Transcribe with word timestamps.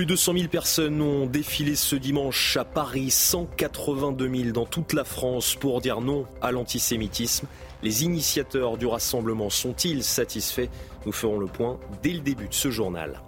Plus 0.00 0.06
de 0.06 0.16
100 0.16 0.32
000 0.32 0.48
personnes 0.48 1.02
ont 1.02 1.26
défilé 1.26 1.76
ce 1.76 1.94
dimanche 1.94 2.56
à 2.56 2.64
Paris, 2.64 3.10
182 3.10 4.34
000 4.34 4.50
dans 4.52 4.64
toute 4.64 4.94
la 4.94 5.04
France 5.04 5.56
pour 5.56 5.82
dire 5.82 6.00
non 6.00 6.24
à 6.40 6.52
l'antisémitisme. 6.52 7.46
Les 7.82 8.02
initiateurs 8.02 8.78
du 8.78 8.86
rassemblement 8.86 9.50
sont-ils 9.50 10.02
satisfaits? 10.02 10.70
Nous 11.04 11.12
ferons 11.12 11.38
le 11.38 11.48
point 11.48 11.78
dès 12.02 12.14
le 12.14 12.20
début 12.20 12.48
de 12.48 12.54
ce 12.54 12.70
journal. 12.70 13.20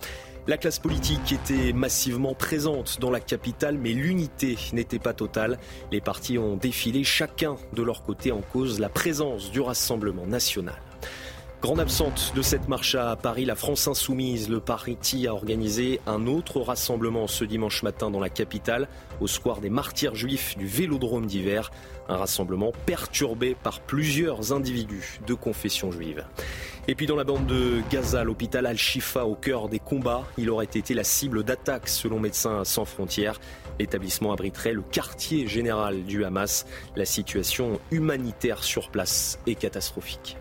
La 0.47 0.57
classe 0.57 0.79
politique 0.79 1.31
était 1.31 1.75
massivement 1.75 2.33
présente 2.33 2.99
dans 3.01 3.11
la 3.11 3.21
capitale, 3.21 3.77
mais 3.77 3.93
l'unité 3.93 4.57
n'était 4.73 4.99
pas 4.99 5.13
totale. 5.13 5.59
Les 5.91 6.01
partis 6.01 6.39
ont 6.39 6.57
défilé 6.57 7.05
chacun 7.05 7.57
de 7.75 7.83
leur 7.83 8.03
côté 8.03 8.33
en 8.33 8.41
cause 8.41 8.81
la 8.81 8.89
présence 8.89 9.51
du 9.51 9.61
Rassemblement 9.61 10.27
national. 10.27 10.81
Grande 11.63 11.79
absente 11.79 12.33
de 12.35 12.43
cette 12.43 12.67
marche 12.67 12.97
à 12.97 13.15
Paris, 13.15 13.45
la 13.45 13.55
France 13.55 13.87
insoumise, 13.87 14.49
le 14.49 14.59
parti 14.59 15.29
a 15.29 15.33
organisé 15.33 16.01
un 16.09 16.27
autre 16.27 16.61
rassemblement 16.61 17.29
ce 17.29 17.45
dimanche 17.45 17.85
matin 17.85 18.11
dans 18.11 18.19
la 18.19 18.31
capitale, 18.31 18.89
au 19.21 19.29
square 19.29 19.61
des 19.61 19.71
martyrs 19.71 20.17
juifs 20.17 20.59
du 20.59 20.67
Vélodrome 20.67 21.27
d'hiver. 21.27 21.71
Un 22.09 22.17
rassemblement 22.17 22.73
perturbé 22.85 23.55
par 23.55 23.79
plusieurs 23.79 24.53
individus 24.53 25.21
de 25.25 25.35
confession 25.35 25.93
juive. 25.93 26.27
Et 26.89 26.97
puis 26.97 27.07
dans 27.07 27.15
la 27.15 27.23
bande 27.23 27.47
de 27.47 27.81
Gaza, 27.93 28.25
l'hôpital 28.25 28.67
Al-Shifa 28.67 29.25
au 29.25 29.37
cœur 29.37 29.69
des 29.69 29.79
combats, 29.79 30.25
il 30.39 30.51
aurait 30.51 30.65
été 30.65 30.95
la 30.95 31.05
cible 31.05 31.45
d'attaques 31.45 31.89
selon 31.89 32.19
Médecins 32.19 32.65
sans 32.65 32.85
frontières. 32.85 33.41
L'établissement 33.79 34.33
abriterait 34.33 34.73
le 34.73 34.83
quartier 34.83 35.47
général 35.47 36.03
du 36.03 36.25
Hamas. 36.25 36.67
La 36.97 37.05
situation 37.05 37.79
humanitaire 37.93 38.65
sur 38.65 38.91
place 38.91 39.39
est 39.47 39.55
catastrophique. 39.55 40.39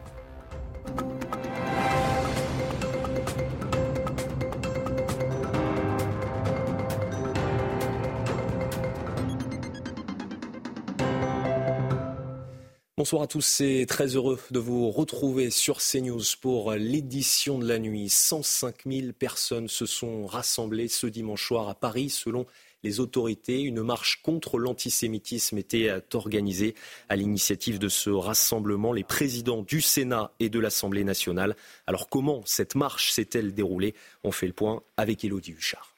Bonsoir 13.02 13.24
à 13.24 13.28
tous 13.28 13.62
et 13.62 13.88
très 13.88 14.16
heureux 14.16 14.40
de 14.52 14.60
vous 14.60 14.92
retrouver 14.92 15.50
sur 15.50 15.80
CNews 15.80 16.22
pour 16.40 16.74
l'édition 16.74 17.58
de 17.58 17.68
la 17.68 17.80
nuit. 17.80 18.10
105 18.10 18.84
000 18.86 19.14
personnes 19.18 19.68
se 19.68 19.88
sont 19.88 20.28
rassemblées 20.28 20.88
ce 20.88 21.08
dimanche 21.08 21.48
soir 21.48 21.68
à 21.68 21.74
Paris 21.74 22.12
selon 22.12 22.46
les 22.84 23.00
autorités. 23.00 23.62
Une 23.62 23.82
marche 23.82 24.22
contre 24.22 24.60
l'antisémitisme 24.60 25.58
était 25.58 25.90
organisée 26.14 26.76
à 27.10 27.16
l'initiative 27.16 27.80
de 27.80 27.90
ce 27.90 28.12
rassemblement, 28.12 28.94
les 28.94 29.04
présidents 29.04 29.64
du 29.64 29.82
Sénat 29.82 30.32
et 30.40 30.50
de 30.50 30.60
l'Assemblée 30.60 31.04
nationale. 31.04 31.56
Alors 31.88 32.08
comment 32.08 32.44
cette 32.46 32.76
marche 32.76 33.10
s'est-elle 33.14 33.56
déroulée? 33.56 33.96
On 34.24 34.32
fait 34.32 34.46
le 34.46 34.54
point 34.54 34.84
avec 34.96 35.26
Élodie 35.26 35.54
Huchard. 35.54 35.96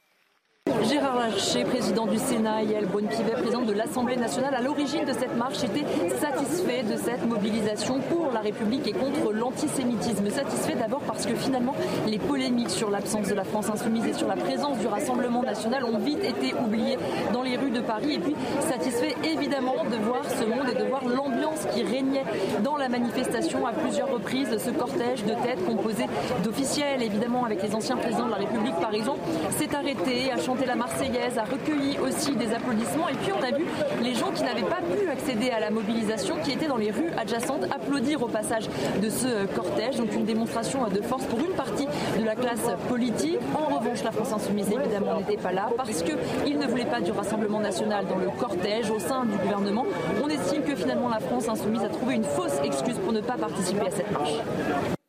Gérard 0.89 1.16
Larcher, 1.16 1.64
président 1.64 2.08
du 2.08 2.17
Sénat, 2.17 2.64
Yael 2.64 2.86
Bonne-Pivet, 2.88 3.34
président 3.34 3.62
de 3.62 3.73
l'Assemblée 3.73 4.17
nationale, 4.17 4.53
à 4.53 4.62
l'origine 4.62 5.06
de 5.06 5.14
cette 5.14 5.36
marche, 5.38 5.64
était 5.64 5.86
satisfait 6.19 6.84
de 6.84 6.97
cette 6.97 7.25
mobilisation 7.25 8.00
pour 8.09 8.31
la 8.34 8.41
République 8.41 8.88
et 8.88 8.91
contre 8.91 9.31
l'antisémitisme. 9.31 10.30
Satisfait 10.30 10.75
d'abord 10.75 11.02
parce 11.02 11.25
que 11.25 11.35
finalement, 11.35 11.74
les 12.08 12.18
polémiques 12.18 12.69
sur 12.69 12.90
l'absence 12.90 13.30
de 13.30 13.34
la 13.34 13.44
France 13.46 13.69
insoumise 13.69 14.06
et 14.08 14.13
sur 14.13 14.28
la 14.28 14.35
présence 14.35 14.78
du 14.80 14.88
Rassemblement 14.88 15.44
national 15.44 15.85
ont 15.85 16.00
vite 16.00 16.24
été 16.24 16.53
oubliées 16.53 16.97
dans 17.31 17.44
les 17.44 17.56
rues 17.56 17.72
de 17.72 17.81
Paris. 17.81 18.16
Et 18.16 18.19
puis, 18.19 18.35
satisfait 18.59 19.16
évidemment 19.24 19.85
de 19.90 19.97
voir 20.03 20.24
ce 20.25 20.44
monde 20.44 20.68
et 20.69 20.78
de 20.78 20.90
voir 20.90 21.06
l'ambiance 21.06 21.66
qui 21.74 21.84
régnait 21.84 22.25
dans 22.63 22.75
la 22.78 22.90
manifestation 22.90 23.66
à 23.66 23.72
plusieurs 23.72 24.12
reprises, 24.12 24.58
ce 24.58 24.72
cortège 24.72 25.24
de 25.24 25.34
têtes 25.44 25.66
composé 25.66 26.06
d'officiels, 26.44 27.02
évidemment 27.02 27.46
avec 27.46 27.63
les 27.63 27.74
anciens 27.74 27.97
présidents 27.97 28.25
de 28.25 28.31
la 28.31 28.38
République 28.38 28.75
par 28.81 28.94
exemple, 28.94 29.22
s'est 29.58 29.74
arrêté 29.74 30.31
à 30.31 30.38
la 30.66 30.72
Marseillaise, 30.75 31.38
a 31.38 31.44
recueilli 31.44 31.97
aussi 32.00 32.35
des 32.35 32.53
applaudissements. 32.53 33.09
Et 33.09 33.16
puis 33.16 33.31
on 33.31 33.44
a 33.44 33.51
vu 33.57 33.66
les 34.01 34.13
gens 34.13 34.31
qui 34.31 34.44
n'avaient 34.44 34.61
pas 34.61 34.81
pu 34.81 35.09
accéder 35.09 35.50
à 35.50 35.59
la 35.59 35.69
mobilisation, 35.69 36.35
qui 36.44 36.51
étaient 36.51 36.67
dans 36.67 36.78
les 36.78 36.91
rues 36.91 37.11
adjacentes, 37.17 37.66
applaudir 37.66 38.22
au 38.23 38.28
passage 38.28 38.69
de 39.01 39.09
ce 39.09 39.45
cortège. 39.56 39.97
Donc 39.97 40.13
une 40.13 40.25
démonstration 40.25 40.88
de 40.88 41.01
force 41.01 41.25
pour 41.25 41.39
une 41.39 41.53
partie 41.53 41.88
de 42.17 42.25
la 42.25 42.35
classe 42.35 42.67
politique. 42.89 43.39
En 43.56 43.75
revanche, 43.75 44.03
la 44.03 44.11
France 44.11 44.34
insoumise 44.34 44.72
évidemment 44.72 45.17
n'était 45.17 45.41
pas 45.41 45.51
là 45.51 45.69
parce 45.78 46.03
qu'il 46.03 46.57
ne 46.57 46.67
voulait 46.67 46.85
pas 46.85 47.01
du 47.01 47.11
Rassemblement 47.11 47.59
national 47.59 48.05
dans 48.07 48.17
le 48.17 48.29
cortège 48.40 48.90
au 48.90 49.00
sein 49.00 49.25
du 49.25 49.38
gouvernement. 49.38 49.85
On 50.23 50.28
estime 50.29 50.63
que 50.63 50.75
finalement 50.75 51.09
la 51.09 51.19
France 51.19 51.47
insoumise 51.47 51.84
a 51.84 51.90
trouvé 51.90 52.16
une 52.16 52.23
fausse 52.23 52.59
excuse 52.63 52.97
pour 53.00 53.13
ne 53.13 53.22
pas 53.22 53.38
participer 53.38 53.88
à 53.88 53.91
cette 53.91 54.11
marche. 54.11 55.03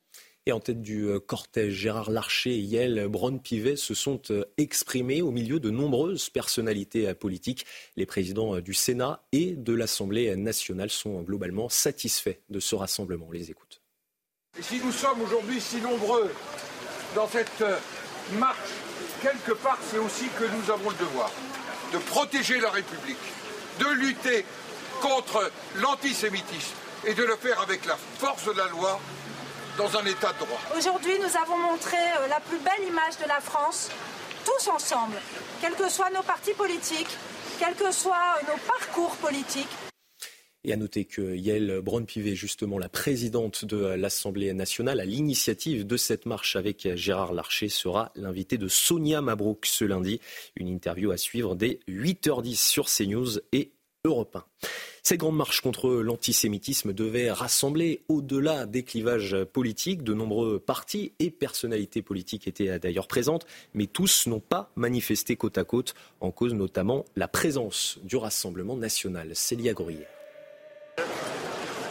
Et 0.46 0.52
en 0.52 0.60
tête 0.60 0.82
du 0.82 1.06
euh, 1.08 1.20
cortège, 1.20 1.72
Gérard 1.72 2.10
Larcher 2.10 2.50
et 2.50 2.60
Yael 2.60 3.08
Braun-Pivet 3.08 3.76
se 3.76 3.94
sont 3.94 4.20
euh, 4.30 4.44
exprimés 4.58 5.22
au 5.22 5.30
milieu 5.30 5.58
de 5.58 5.70
nombreuses 5.70 6.28
personnalités 6.28 7.08
euh, 7.08 7.14
politiques. 7.14 7.64
Les 7.96 8.04
présidents 8.04 8.60
du 8.60 8.74
Sénat 8.74 9.22
et 9.32 9.52
de 9.52 9.72
l'Assemblée 9.72 10.36
nationale 10.36 10.90
sont 10.90 11.22
globalement 11.22 11.70
satisfaits 11.70 12.36
de 12.50 12.60
ce 12.60 12.74
rassemblement. 12.74 13.26
On 13.30 13.32
les 13.32 13.50
écoute. 13.50 13.80
Et 14.58 14.62
si 14.62 14.80
nous 14.84 14.92
sommes 14.92 15.22
aujourd'hui 15.22 15.60
si 15.62 15.80
nombreux 15.80 16.30
dans 17.14 17.26
cette 17.26 17.64
marche, 18.38 18.58
quelque 19.22 19.52
part, 19.52 19.78
c'est 19.90 19.98
aussi 19.98 20.26
que 20.38 20.44
nous 20.44 20.70
avons 20.70 20.90
le 20.90 20.96
devoir 20.96 21.32
de 21.92 21.98
protéger 21.98 22.60
la 22.60 22.70
République, 22.70 23.16
de 23.80 23.86
lutter 23.94 24.44
contre 25.00 25.50
l'antisémitisme 25.76 26.74
et 27.06 27.14
de 27.14 27.22
le 27.22 27.36
faire 27.36 27.60
avec 27.60 27.86
la 27.86 27.96
force 27.96 28.44
de 28.46 28.52
la 28.52 28.68
loi 28.68 29.00
dans 29.76 29.96
un 29.96 30.04
état 30.04 30.32
de 30.32 30.38
droit. 30.44 30.60
Aujourd'hui, 30.76 31.12
nous 31.18 31.36
avons 31.36 31.58
montré 31.58 31.96
euh, 31.96 32.28
la 32.28 32.40
plus 32.40 32.58
belle 32.58 32.88
image 32.88 33.18
de 33.22 33.28
la 33.28 33.40
France, 33.40 33.90
tous 34.44 34.68
ensemble, 34.68 35.16
quels 35.60 35.74
que 35.74 35.88
soient 35.88 36.10
nos 36.10 36.22
partis 36.22 36.52
politiques, 36.52 37.16
quels 37.58 37.74
que 37.74 37.90
soient 37.92 38.36
euh, 38.42 38.52
nos 38.52 38.58
parcours 38.66 39.16
politiques. 39.16 39.68
Et 40.66 40.72
à 40.72 40.76
noter 40.76 41.04
que 41.04 41.34
Yael 41.34 41.80
Braun-Pivet, 41.82 42.34
justement 42.34 42.78
la 42.78 42.88
présidente 42.88 43.66
de 43.66 43.76
l'Assemblée 43.76 44.52
nationale, 44.54 44.98
à 44.98 45.04
l'initiative 45.04 45.86
de 45.86 45.96
cette 45.98 46.24
marche 46.24 46.56
avec 46.56 46.88
Gérard 46.96 47.34
Larcher, 47.34 47.68
sera 47.68 48.12
l'invité 48.14 48.56
de 48.56 48.68
Sonia 48.68 49.20
Mabrouk 49.20 49.66
ce 49.66 49.84
lundi. 49.84 50.20
Une 50.56 50.68
interview 50.68 51.10
à 51.10 51.18
suivre 51.18 51.54
dès 51.54 51.80
8h10 51.86 52.56
sur 52.56 52.86
CNews 52.86 53.40
et 53.52 53.72
Europe 54.06 54.36
1. 54.36 54.44
Cette 55.06 55.20
grande 55.20 55.36
marche 55.36 55.60
contre 55.60 55.90
l'antisémitisme 55.90 56.94
devait 56.94 57.30
rassembler 57.30 58.00
au-delà 58.08 58.64
des 58.64 58.84
clivages 58.84 59.36
politiques. 59.52 60.02
De 60.02 60.14
nombreux 60.14 60.58
partis 60.58 61.12
et 61.18 61.30
personnalités 61.30 62.00
politiques 62.00 62.48
étaient 62.48 62.78
d'ailleurs 62.78 63.06
présentes, 63.06 63.44
mais 63.74 63.86
tous 63.86 64.26
n'ont 64.28 64.40
pas 64.40 64.70
manifesté 64.76 65.36
côte 65.36 65.58
à 65.58 65.64
côte, 65.64 65.94
en 66.22 66.30
cause 66.30 66.54
notamment 66.54 67.04
la 67.16 67.28
présence 67.28 67.98
du 68.02 68.16
Rassemblement 68.16 68.78
national. 68.78 69.36
Célia 69.36 69.74
Gruyère. 69.74 70.08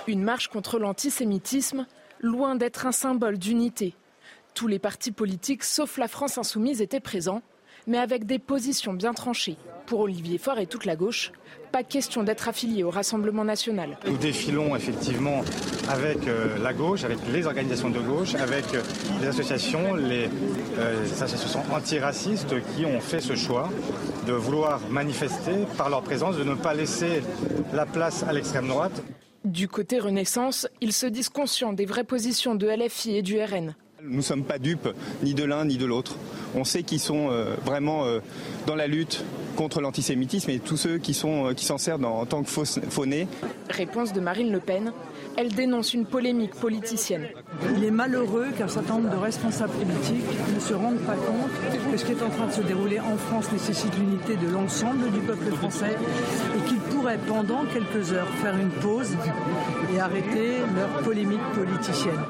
Une 0.07 0.23
marche 0.23 0.47
contre 0.47 0.79
l'antisémitisme, 0.79 1.85
loin 2.19 2.55
d'être 2.55 2.87
un 2.87 2.91
symbole 2.91 3.37
d'unité. 3.37 3.93
Tous 4.55 4.65
les 4.65 4.79
partis 4.79 5.11
politiques, 5.11 5.65
sauf 5.65 5.99
la 5.99 6.07
France 6.07 6.39
insoumise, 6.39 6.81
étaient 6.81 6.99
présents, 6.99 7.43
mais 7.87 7.97
avec 7.97 8.25
des 8.25 8.39
positions 8.39 8.93
bien 8.93 9.13
tranchées. 9.13 9.57
Pour 9.85 10.01
Olivier 10.01 10.37
Faure 10.37 10.59
et 10.59 10.67
toute 10.67 10.85
la 10.85 10.95
gauche, 10.95 11.31
pas 11.73 11.83
question 11.83 12.23
d'être 12.23 12.47
affilié 12.47 12.83
au 12.83 12.89
Rassemblement 12.89 13.43
national. 13.43 13.97
Nous 14.05 14.17
défilons 14.17 14.75
effectivement 14.75 15.41
avec 15.89 16.27
euh, 16.27 16.57
la 16.61 16.71
gauche, 16.71 17.03
avec 17.03 17.17
les 17.33 17.45
organisations 17.47 17.89
de 17.89 17.99
gauche, 17.99 18.35
avec 18.35 18.65
euh, 18.73 18.81
les 19.19 19.27
associations, 19.27 19.95
les, 19.95 20.29
euh, 20.77 21.03
associations 21.19 21.63
antiracistes 21.73 22.55
qui 22.75 22.85
ont 22.85 22.99
fait 23.01 23.19
ce 23.19 23.35
choix 23.35 23.69
de 24.27 24.33
vouloir 24.33 24.79
manifester 24.89 25.65
par 25.77 25.89
leur 25.89 26.03
présence, 26.03 26.37
de 26.37 26.43
ne 26.43 26.53
pas 26.53 26.75
laisser 26.75 27.23
la 27.73 27.85
place 27.87 28.23
à 28.23 28.31
l'extrême 28.33 28.67
droite. 28.67 29.03
Du 29.43 29.67
côté 29.67 29.99
Renaissance, 29.99 30.67
ils 30.79 30.93
se 30.93 31.07
disent 31.07 31.29
conscients 31.29 31.73
des 31.73 31.85
vraies 31.85 32.05
positions 32.05 32.55
de 32.55 32.67
LFI 32.67 33.17
et 33.17 33.21
du 33.21 33.41
RN. 33.41 33.75
Nous 34.05 34.17
ne 34.17 34.21
sommes 34.21 34.43
pas 34.43 34.59
dupes 34.59 34.89
ni 35.23 35.33
de 35.33 35.43
l'un 35.43 35.65
ni 35.65 35.77
de 35.77 35.85
l'autre. 35.85 36.17
on 36.55 36.63
sait 36.63 36.83
qu'ils 36.83 36.99
sont 36.99 37.29
vraiment 37.65 38.03
dans 38.67 38.75
la 38.75 38.87
lutte 38.87 39.23
contre 39.55 39.81
l'antisémitisme 39.81 40.49
et 40.49 40.59
tous 40.59 40.77
ceux 40.77 40.97
qui 40.97 41.13
s'en 41.13 41.53
qui 41.53 41.65
servent 41.65 42.05
en 42.05 42.25
tant 42.25 42.43
que 42.43 42.49
faux-nés. 42.49 43.27
Réponse 43.69 44.11
de 44.13 44.19
Marine 44.19 44.51
Le 44.51 44.59
Pen. 44.59 44.91
Elle 45.35 45.53
dénonce 45.53 45.93
une 45.93 46.05
polémique 46.05 46.53
politicienne. 46.53 47.27
Il 47.77 47.83
est 47.83 47.91
malheureux 47.91 48.47
qu'un 48.57 48.67
certain 48.67 48.95
nombre 48.95 49.09
de 49.09 49.17
responsables 49.17 49.73
politiques 49.73 50.25
ne 50.53 50.59
se 50.59 50.73
rendent 50.73 50.99
pas 50.99 51.15
compte 51.15 51.91
que 51.91 51.97
ce 51.97 52.05
qui 52.05 52.11
est 52.11 52.21
en 52.21 52.29
train 52.29 52.47
de 52.47 52.51
se 52.51 52.61
dérouler 52.61 52.99
en 52.99 53.17
France 53.17 53.51
nécessite 53.51 53.97
l'unité 53.97 54.35
de 54.35 54.51
l'ensemble 54.51 55.11
du 55.11 55.19
peuple 55.19 55.51
français 55.55 55.95
et 56.57 56.67
qu'ils 56.67 56.79
pourraient 56.79 57.19
pendant 57.27 57.65
quelques 57.65 58.11
heures 58.11 58.29
faire 58.41 58.55
une 58.57 58.69
pause 58.69 59.15
et 59.95 59.99
arrêter 59.99 60.57
leur 60.75 60.89
polémique 61.03 61.41
politicienne. 61.55 62.21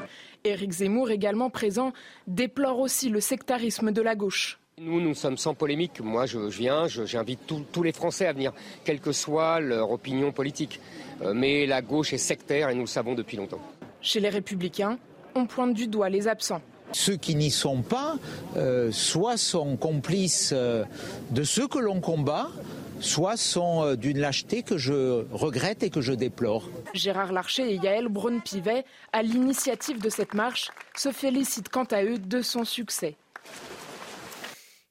Éric 0.46 0.72
Zemmour, 0.72 1.10
également 1.10 1.48
présent, 1.48 1.94
déplore 2.26 2.78
aussi 2.78 3.08
le 3.08 3.20
sectarisme 3.20 3.92
de 3.92 4.02
la 4.02 4.14
gauche. 4.14 4.58
Nous, 4.78 5.00
nous 5.00 5.14
sommes 5.14 5.38
sans 5.38 5.54
polémique. 5.54 6.00
Moi, 6.00 6.26
je, 6.26 6.38
viens, 6.38 6.86
j'invite 6.86 7.40
tous 7.72 7.82
les 7.82 7.92
Français 7.92 8.26
à 8.26 8.34
venir, 8.34 8.52
quelle 8.84 9.00
que 9.00 9.12
soit 9.12 9.60
leur 9.60 9.90
opinion 9.90 10.32
politique. 10.32 10.80
Euh, 11.22 11.32
mais 11.32 11.64
la 11.64 11.80
gauche 11.80 12.12
est 12.12 12.18
sectaire 12.18 12.68
et 12.68 12.74
nous 12.74 12.82
le 12.82 12.86
savons 12.86 13.14
depuis 13.14 13.38
longtemps. 13.38 13.60
Chez 14.02 14.20
les 14.20 14.28
Républicains, 14.28 14.98
on 15.34 15.46
pointe 15.46 15.72
du 15.72 15.86
doigt 15.86 16.10
les 16.10 16.28
absents. 16.28 16.60
Ceux 16.92 17.16
qui 17.16 17.36
n'y 17.36 17.50
sont 17.50 17.80
pas, 17.80 18.16
euh, 18.58 18.92
soit 18.92 19.38
sont 19.38 19.76
complices 19.76 20.52
euh, 20.54 20.84
de 21.30 21.42
ceux 21.42 21.68
que 21.68 21.78
l'on 21.78 22.00
combat, 22.00 22.50
soit 23.00 23.36
sont 23.36 23.94
d'une 23.94 24.18
lâcheté 24.18 24.62
que 24.62 24.78
je 24.78 25.24
regrette 25.32 25.82
et 25.82 25.90
que 25.90 26.00
je 26.00 26.12
déplore. 26.12 26.68
Gérard 26.94 27.32
Larcher 27.32 27.70
et 27.72 27.76
Yaël 27.76 28.08
Braun-Pivet, 28.08 28.84
à 29.12 29.22
l'initiative 29.22 30.00
de 30.00 30.08
cette 30.08 30.34
marche, 30.34 30.70
se 30.96 31.12
félicitent 31.12 31.68
quant 31.68 31.84
à 31.84 32.04
eux 32.04 32.18
de 32.18 32.42
son 32.42 32.64
succès. 32.64 33.16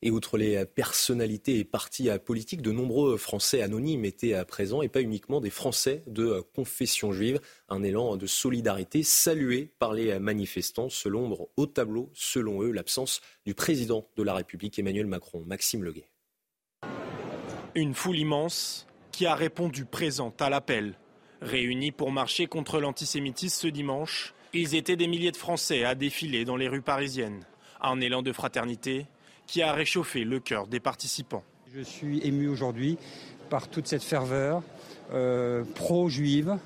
Et 0.06 0.12
outre 0.12 0.38
les 0.38 0.66
personnalités 0.66 1.60
et 1.60 1.64
partis 1.64 2.10
politiques, 2.26 2.62
de 2.62 2.74
nombreux 2.74 3.16
Français 3.16 3.62
anonymes 3.62 4.04
étaient 4.04 4.44
présents 4.44 4.82
et 4.82 4.90
pas 4.90 5.00
uniquement 5.00 5.40
des 5.40 5.50
Français 5.50 6.04
de 6.08 6.44
confession 6.54 7.14
juive. 7.14 7.40
Un 7.70 7.84
élan 7.84 8.18
de 8.18 8.28
solidarité 8.28 9.02
salué 9.02 9.72
par 9.80 9.94
les 9.94 10.20
manifestants, 10.20 10.90
selon 10.90 11.22
l'ombre 11.22 11.48
au 11.56 11.68
tableau, 11.68 12.12
selon 12.14 12.64
eux, 12.64 12.72
l'absence 12.72 13.22
du 13.46 13.54
président 13.54 14.06
de 14.18 14.24
la 14.24 14.34
République 14.34 14.78
Emmanuel 14.78 15.08
Macron, 15.08 15.42
Maxime 15.46 15.86
Leguet. 15.86 16.10
Une 17.76 17.96
foule 17.96 18.20
immense 18.20 18.86
qui 19.12 19.26
a 19.26 19.34
répondu 19.34 19.86
présente 19.86 20.40
à 20.44 20.50
l'appel. 20.52 20.94
Réunis 21.42 21.92
pour 21.92 22.12
marcher 22.12 22.46
contre 22.46 22.80
l'antisémitisme 22.80 23.62
ce 23.62 23.68
dimanche, 23.68 24.36
ils 24.54 24.76
étaient 24.76 24.96
des 24.96 25.08
milliers 25.08 25.32
de 25.32 25.38
Français 25.38 25.84
à 25.84 25.96
défiler 25.96 26.46
dans 26.46 26.56
les 26.56 26.68
rues 26.68 26.84
parisiennes. 26.84 27.44
Un 27.82 28.00
élan 28.00 28.22
de 28.22 28.32
fraternité 28.32 29.08
qui 29.48 29.64
a 29.64 29.74
réchauffé 29.74 30.24
le 30.24 30.40
cœur 30.40 30.68
des 30.68 30.80
participants. 30.80 31.44
Je 31.74 31.82
suis 31.82 32.20
ému 32.20 32.48
aujourd'hui 32.48 33.00
par 33.50 33.68
toute 33.68 33.88
cette 33.88 34.04
ferveur 34.04 34.62
euh, 35.12 35.64
pro-juive. 35.74 36.60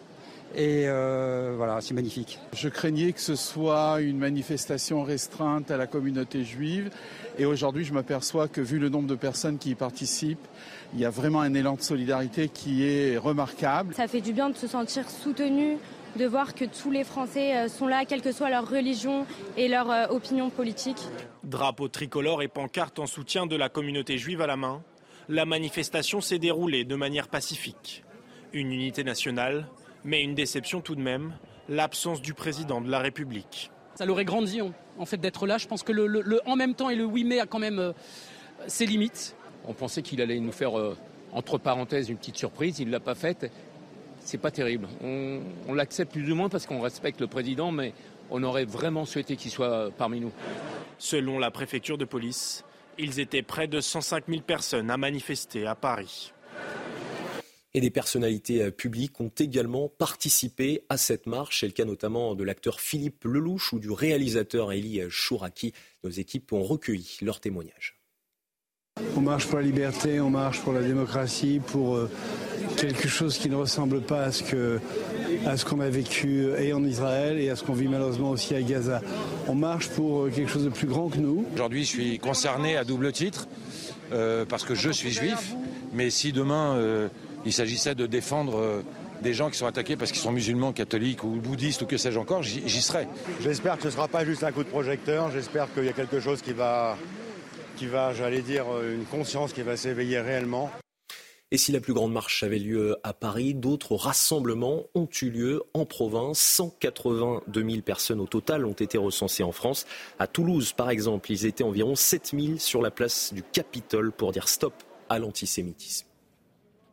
Et 0.55 0.83
euh, 0.87 1.53
voilà, 1.55 1.81
c'est 1.81 1.93
magnifique. 1.93 2.39
Je 2.53 2.67
craignais 2.69 3.13
que 3.13 3.19
ce 3.19 3.35
soit 3.35 4.01
une 4.01 4.17
manifestation 4.17 5.03
restreinte 5.03 5.71
à 5.71 5.77
la 5.77 5.87
communauté 5.87 6.43
juive. 6.43 6.89
Et 7.39 7.45
aujourd'hui, 7.45 7.85
je 7.85 7.93
m'aperçois 7.93 8.47
que 8.47 8.61
vu 8.61 8.79
le 8.79 8.89
nombre 8.89 9.07
de 9.07 9.15
personnes 9.15 9.59
qui 9.59 9.69
y 9.71 9.75
participent, 9.75 10.47
il 10.93 10.99
y 10.99 11.05
a 11.05 11.11
vraiment 11.11 11.41
un 11.41 11.53
élan 11.53 11.75
de 11.75 11.81
solidarité 11.81 12.49
qui 12.49 12.83
est 12.83 13.17
remarquable. 13.17 13.93
Ça 13.93 14.07
fait 14.07 14.21
du 14.21 14.33
bien 14.33 14.49
de 14.49 14.55
se 14.55 14.65
sentir 14.65 15.07
soutenu, 15.07 15.77
de 16.15 16.25
voir 16.25 16.55
que 16.55 16.65
tous 16.65 16.89
les 16.89 17.03
Français 17.03 17.55
euh, 17.55 17.67
sont 17.67 17.85
là, 17.85 18.05
quelle 18.05 18.23
que 18.23 18.31
soit 18.31 18.49
leur 18.49 18.67
religion 18.67 19.27
et 19.55 19.67
leur 19.67 19.91
euh, 19.91 20.07
opinion 20.07 20.49
politique. 20.49 20.97
Drapeau 21.43 21.89
tricolore 21.89 22.41
et 22.41 22.47
pancarte 22.47 22.97
en 22.97 23.05
soutien 23.05 23.45
de 23.45 23.55
la 23.55 23.69
communauté 23.69 24.17
juive 24.17 24.41
à 24.41 24.47
la 24.47 24.57
main, 24.57 24.81
la 25.29 25.45
manifestation 25.45 26.21
s'est 26.21 26.39
déroulée 26.39 26.85
de 26.85 26.95
manière 26.95 27.27
pacifique. 27.27 28.03
Une 28.51 28.71
unité 28.71 29.03
nationale, 29.03 29.67
mais 30.03 30.23
une 30.23 30.33
déception 30.33 30.81
tout 30.81 30.95
de 30.95 31.01
même, 31.01 31.33
l'absence 31.69 32.21
du 32.21 32.33
président 32.33 32.81
de 32.81 32.89
la 32.89 32.99
République. 32.99 33.69
Ça 33.97 34.05
l'aurait 34.05 34.25
grandi 34.25 34.61
en 34.61 35.05
fait 35.05 35.17
d'être 35.17 35.47
là. 35.47 35.57
Je 35.57 35.67
pense 35.67 35.83
que 35.83 35.91
le, 35.91 36.41
en 36.45 36.55
même 36.55 36.75
temps 36.75 36.89
et 36.89 36.95
le 36.95 37.05
8 37.05 37.23
mai 37.23 37.39
a 37.39 37.45
quand 37.45 37.59
même 37.59 37.79
euh, 37.79 37.93
ses 38.67 38.85
limites. 38.85 39.35
On 39.65 39.73
pensait 39.73 40.01
qu'il 40.01 40.21
allait 40.21 40.39
nous 40.39 40.51
faire, 40.51 40.71
entre 41.33 41.57
parenthèses, 41.57 42.09
une 42.09 42.17
petite 42.17 42.37
surprise. 42.37 42.79
Il 42.79 42.87
ne 42.87 42.91
l'a 42.91 43.01
pas 43.01 43.15
faite 43.15 43.51
c'est 44.27 44.37
pas 44.37 44.51
terrible. 44.51 44.87
On, 45.01 45.73
l'accepte 45.73 46.11
plus 46.11 46.29
ou 46.31 46.35
moins 46.35 46.49
parce 46.49 46.65
qu'on 46.65 46.81
respecte 46.81 47.21
le 47.21 47.27
président, 47.27 47.71
mais 47.71 47.93
on 48.29 48.43
aurait 48.43 48.65
vraiment 48.65 49.05
souhaité 49.05 49.37
qu'il 49.37 49.51
soit 49.51 49.89
parmi 49.97 50.19
nous. 50.19 50.33
Selon 50.97 51.39
la 51.39 51.49
préfecture 51.49 51.97
de 51.97 52.03
police, 52.03 52.65
ils 52.97 53.21
étaient 53.21 53.41
près 53.41 53.67
de 53.67 53.79
105 53.79 54.25
000 54.27 54.41
personnes 54.41 54.91
à 54.91 54.97
manifester 54.97 55.65
à 55.65 55.75
Paris. 55.75 56.33
Et 57.73 57.81
des 57.81 57.89
personnalités 57.89 58.63
euh, 58.63 58.71
publiques 58.71 59.19
ont 59.19 59.31
également 59.37 59.89
participé 59.89 60.83
à 60.89 60.97
cette 60.97 61.27
marche. 61.27 61.59
C'est 61.59 61.67
le 61.67 61.73
cas 61.73 61.85
notamment 61.85 62.35
de 62.35 62.43
l'acteur 62.43 62.79
Philippe 62.79 63.23
Lelouch 63.25 63.73
ou 63.73 63.79
du 63.79 63.91
réalisateur 63.91 64.71
Elie 64.71 65.01
Chouraki. 65.09 65.73
Nos 66.03 66.09
équipes 66.09 66.53
ont 66.53 66.63
recueilli 66.63 67.17
leurs 67.21 67.39
témoignages. 67.39 67.95
On 69.15 69.21
marche 69.21 69.45
pour 69.45 69.59
la 69.59 69.65
liberté, 69.65 70.19
on 70.19 70.29
marche 70.29 70.61
pour 70.61 70.73
la 70.73 70.81
démocratie, 70.81 71.61
pour 71.65 71.95
euh, 71.95 72.09
quelque 72.77 73.07
chose 73.07 73.37
qui 73.37 73.49
ne 73.49 73.55
ressemble 73.55 74.01
pas 74.01 74.23
à 74.23 74.31
ce 74.31 74.43
que 74.43 74.79
à 75.45 75.57
ce 75.57 75.65
qu'on 75.65 75.79
a 75.79 75.89
vécu 75.89 76.49
et 76.57 76.73
en 76.73 76.83
Israël 76.83 77.39
et 77.39 77.49
à 77.49 77.55
ce 77.55 77.63
qu'on 77.63 77.73
vit 77.73 77.87
malheureusement 77.87 78.31
aussi 78.31 78.55
à 78.55 78.61
Gaza. 78.61 79.01
On 79.47 79.55
marche 79.55 79.89
pour 79.89 80.23
euh, 80.23 80.29
quelque 80.29 80.49
chose 80.49 80.65
de 80.65 80.69
plus 80.69 80.87
grand 80.87 81.09
que 81.09 81.17
nous. 81.17 81.45
Aujourd'hui, 81.53 81.83
je 81.83 81.89
suis 81.89 82.19
concerné 82.19 82.77
à 82.77 82.83
double 82.83 83.11
titre 83.11 83.47
euh, 84.11 84.45
parce 84.45 84.63
que 84.63 84.75
je 84.75 84.89
suis 84.89 85.11
juif, 85.11 85.53
mais 85.93 86.09
si 86.09 86.31
demain 86.31 86.75
euh, 86.75 87.07
il 87.45 87.53
s'agissait 87.53 87.95
de 87.95 88.05
défendre 88.05 88.83
des 89.21 89.33
gens 89.33 89.49
qui 89.49 89.57
sont 89.57 89.65
attaqués 89.65 89.95
parce 89.95 90.11
qu'ils 90.11 90.21
sont 90.21 90.31
musulmans, 90.31 90.73
catholiques 90.73 91.23
ou 91.23 91.29
bouddhistes 91.29 91.81
ou 91.81 91.85
que 91.85 91.97
sais-je 91.97 92.19
encore, 92.19 92.43
j'y 92.43 92.81
serai. 92.81 93.07
J'espère 93.41 93.75
que 93.77 93.83
ce 93.83 93.87
ne 93.87 93.93
sera 93.93 94.07
pas 94.07 94.25
juste 94.25 94.43
un 94.43 94.51
coup 94.51 94.63
de 94.63 94.69
projecteur, 94.69 95.31
j'espère 95.31 95.73
qu'il 95.73 95.85
y 95.85 95.89
a 95.89 95.93
quelque 95.93 96.19
chose 96.19 96.41
qui 96.41 96.53
va, 96.53 96.97
qui 97.75 97.87
va 97.87 98.13
j'allais 98.13 98.41
dire, 98.41 98.65
une 98.81 99.05
conscience 99.05 99.53
qui 99.53 99.61
va 99.61 99.77
s'éveiller 99.77 100.19
réellement. 100.19 100.71
Et 101.49 101.57
si 101.57 101.71
la 101.71 101.79
plus 101.79 101.93
grande 101.93 102.11
marche 102.11 102.43
avait 102.43 102.59
lieu 102.59 102.97
à 103.03 103.13
Paris, 103.13 103.53
d'autres 103.53 103.95
rassemblements 103.95 104.83
ont 104.95 105.07
eu 105.21 105.29
lieu 105.29 105.63
en 105.73 105.85
province. 105.85 106.39
182 106.39 107.69
000 107.69 107.81
personnes 107.83 108.19
au 108.19 108.27
total 108.27 108.65
ont 108.65 108.73
été 108.73 108.97
recensées 108.97 109.43
en 109.43 109.53
France. 109.53 109.85
À 110.19 110.27
Toulouse, 110.27 110.73
par 110.73 110.89
exemple, 110.89 111.31
ils 111.31 111.45
étaient 111.45 111.63
environ 111.63 111.95
7 111.95 112.33
000 112.37 112.57
sur 112.57 112.81
la 112.81 112.91
place 112.91 113.33
du 113.33 113.43
Capitole 113.43 114.11
pour 114.11 114.33
dire 114.33 114.49
stop 114.49 114.73
à 115.07 115.19
l'antisémitisme. 115.19 116.06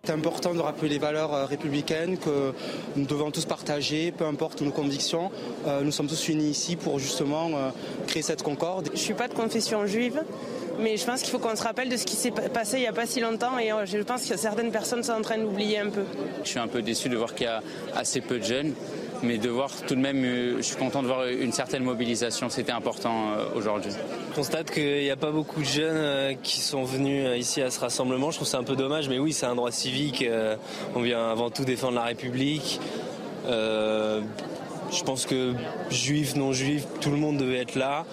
C'est 0.05 0.12
important 0.12 0.53
de 0.53 0.61
rappeler 0.61 0.91
les 0.91 0.99
valeurs 0.99 1.33
euh, 1.33 1.47
républicaines 1.47 2.19
que 2.19 2.53
nous 2.95 3.06
devons 3.06 3.31
tous 3.31 3.47
partager, 3.47 4.12
peu 4.12 4.27
importe 4.27 4.61
nos 4.61 4.71
convictions. 4.71 5.31
Euh, 5.67 5.81
nous 5.83 5.93
sommes 5.93 6.09
tous 6.09 6.29
unis 6.29 6.51
ici 6.51 6.77
pour 6.77 6.99
justement 6.99 7.49
euh, 7.55 7.71
créer 8.06 8.23
cette 8.23 8.43
concorde. 8.43 8.89
Je 8.89 8.93
ne 8.93 8.97
suis 8.99 9.15
pas 9.15 9.29
de 9.29 9.35
confession 9.35 9.87
juive, 9.87 10.23
mais 10.79 10.99
je 10.99 11.06
pense 11.06 11.23
qu'il 11.23 11.31
faut 11.31 11.39
qu'on 11.39 11.56
se 11.56 11.62
rappelle 11.62 11.89
de 11.89 11.97
ce 11.97 12.05
qui 12.05 12.17
s'est 12.17 12.33
passé 12.33 12.76
il 12.76 12.81
n'y 12.81 12.87
a 12.87 12.93
pas 12.93 13.07
si 13.07 13.21
longtemps 13.21 13.59
et 13.59 13.71
je 13.87 13.97
pense 13.99 14.26
que 14.26 14.37
certaines 14.37 14.71
personnes 14.71 15.02
sont 15.02 15.12
en 15.12 15.23
train 15.23 15.38
de 15.38 15.45
l'oublier 15.45 15.78
un 15.78 15.88
peu. 15.88 16.05
Je 16.43 16.50
suis 16.50 16.59
un 16.59 16.69
peu 16.69 16.83
déçu 16.83 17.09
de 17.09 17.17
voir 17.17 17.35
qu'il 17.35 17.47
y 17.47 17.49
a 17.49 17.62
assez 17.97 18.21
peu 18.21 18.38
de 18.38 18.45
jeunes, 18.45 18.75
mais 19.23 19.38
de 19.38 19.49
voir 19.49 19.71
tout 19.87 19.94
de 19.94 20.00
même, 20.00 20.25
euh, 20.25 20.56
je 20.59 20.62
suis 20.62 20.76
content 20.76 21.02
de 21.02 21.06
voir 21.06 21.26
une 21.26 21.52
certaine 21.52 21.85
mobilisation, 21.85 22.49
c'était 22.49 22.73
important 22.73 23.33
euh, 23.33 23.47
aujourd'hui. 23.54 23.90
Je 24.30 24.35
constate 24.35 24.71
qu'il 24.71 25.02
n'y 25.02 25.11
a 25.11 25.16
pas 25.16 25.30
beaucoup 25.30 25.61
de 25.61 25.66
jeunes 25.66 26.37
qui 26.42 26.61
sont 26.61 26.85
venus 26.85 27.28
ici 27.38 27.62
à 27.62 27.71
ce 27.71 27.80
rassemblement, 27.80 28.30
je 28.30 28.37
trouve 28.37 28.49
ça 28.49 28.59
un 28.59 28.64
peu 28.64 28.76
dommage, 28.76 29.09
mais 29.09 29.18
oui, 29.18 29.33
c'est 29.33 29.47
un 29.47 29.54
droit 29.54 29.71
civique, 29.71 30.25
on 30.94 31.00
vient 31.00 31.30
avant 31.30 31.50
tout 31.50 31.64
défendre 31.64 31.94
la 31.94 32.04
République. 32.04 32.80
je 33.47 35.02
pense 35.04 35.26
que 35.26 35.54
juifs, 35.90 36.35
non 36.37 36.52
juifs, 36.52 36.87
tout 37.00 37.11
le 37.11 37.16
monde 37.16 37.37
devait 37.37 37.59
être 37.59 37.76
là. 37.76 38.04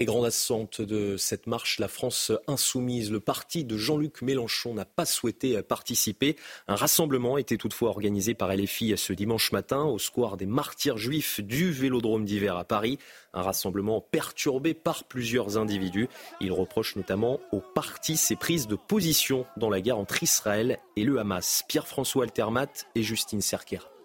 Et 0.00 0.04
grande 0.04 0.26
assente 0.26 0.80
de 0.80 1.16
cette 1.16 1.48
marche, 1.48 1.80
la 1.80 1.88
France 1.88 2.30
insoumise, 2.46 3.10
le 3.10 3.18
parti 3.18 3.64
de 3.64 3.76
Jean-Luc 3.76 4.22
Mélenchon 4.22 4.72
n'a 4.72 4.84
pas 4.84 5.04
souhaité 5.04 5.60
participer. 5.60 6.36
Un 6.68 6.76
rassemblement 6.76 7.36
était 7.36 7.56
toutefois 7.56 7.88
organisé 7.88 8.32
par 8.32 8.54
LFI 8.54 8.96
ce 8.96 9.12
dimanche 9.12 9.50
matin 9.50 9.82
au 9.82 9.98
square 9.98 10.36
des 10.36 10.46
martyrs 10.46 10.98
juifs 10.98 11.40
du 11.40 11.72
Vélodrome 11.72 12.24
d'hiver 12.24 12.56
à 12.56 12.62
Paris. 12.62 13.00
Un 13.34 13.42
rassemblement 13.42 14.00
perturbé 14.00 14.72
par 14.72 15.02
plusieurs 15.02 15.58
individus. 15.58 16.08
Il 16.40 16.52
reproche 16.52 16.94
notamment 16.94 17.40
au 17.50 17.58
parti 17.58 18.16
ses 18.16 18.36
prises 18.36 18.68
de 18.68 18.76
position 18.76 19.46
dans 19.56 19.68
la 19.68 19.80
guerre 19.80 19.98
entre 19.98 20.22
Israël 20.22 20.78
et 20.94 21.02
le 21.02 21.18
Hamas. 21.18 21.64
Pierre-François 21.66 22.22
Altermat 22.22 22.86
et 22.94 23.02
Justine 23.02 23.40
Cerquera. 23.40 23.97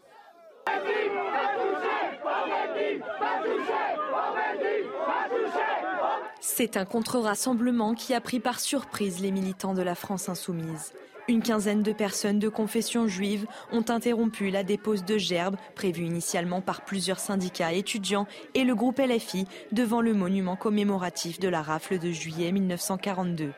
C'est 6.56 6.78
un 6.78 6.86
contre-rassemblement 6.86 7.96
qui 7.96 8.14
a 8.14 8.22
pris 8.22 8.40
par 8.40 8.60
surprise 8.60 9.20
les 9.22 9.32
militants 9.32 9.74
de 9.74 9.82
la 9.82 9.96
France 9.96 10.30
insoumise. 10.30 10.94
Une 11.28 11.42
quinzaine 11.42 11.82
de 11.82 11.92
personnes 11.92 12.38
de 12.38 12.48
confession 12.48 13.08
juive 13.08 13.48
ont 13.72 13.86
interrompu 13.90 14.52
la 14.52 14.64
dépose 14.64 15.04
de 15.04 15.18
gerbes 15.18 15.56
prévue 15.74 16.06
initialement 16.06 16.62
par 16.62 16.86
plusieurs 16.86 17.18
syndicats 17.18 17.74
étudiants 17.74 18.28
et 18.54 18.66
le 18.66 18.76
groupe 18.76 19.00
LFI 19.00 19.48
devant 19.72 20.00
le 20.00 20.14
monument 20.14 20.56
commémoratif 20.56 21.40
de 21.40 21.48
la 21.48 21.64
rafle 21.64 21.98
de 21.98 22.12
juillet 22.12 22.52
1942. 22.52 23.52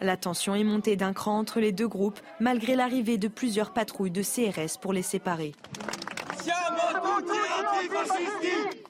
La 0.00 0.16
tension 0.16 0.56
est 0.56 0.64
montée 0.64 0.96
d'un 0.96 1.12
cran 1.12 1.38
entre 1.38 1.60
les 1.60 1.70
deux 1.70 1.86
groupes 1.86 2.18
malgré 2.40 2.74
l'arrivée 2.74 3.16
de 3.16 3.28
plusieurs 3.28 3.72
patrouilles 3.72 4.10
de 4.10 4.24
CRS 4.24 4.76
pour 4.80 4.92
les 4.92 5.02
séparer. 5.02 5.52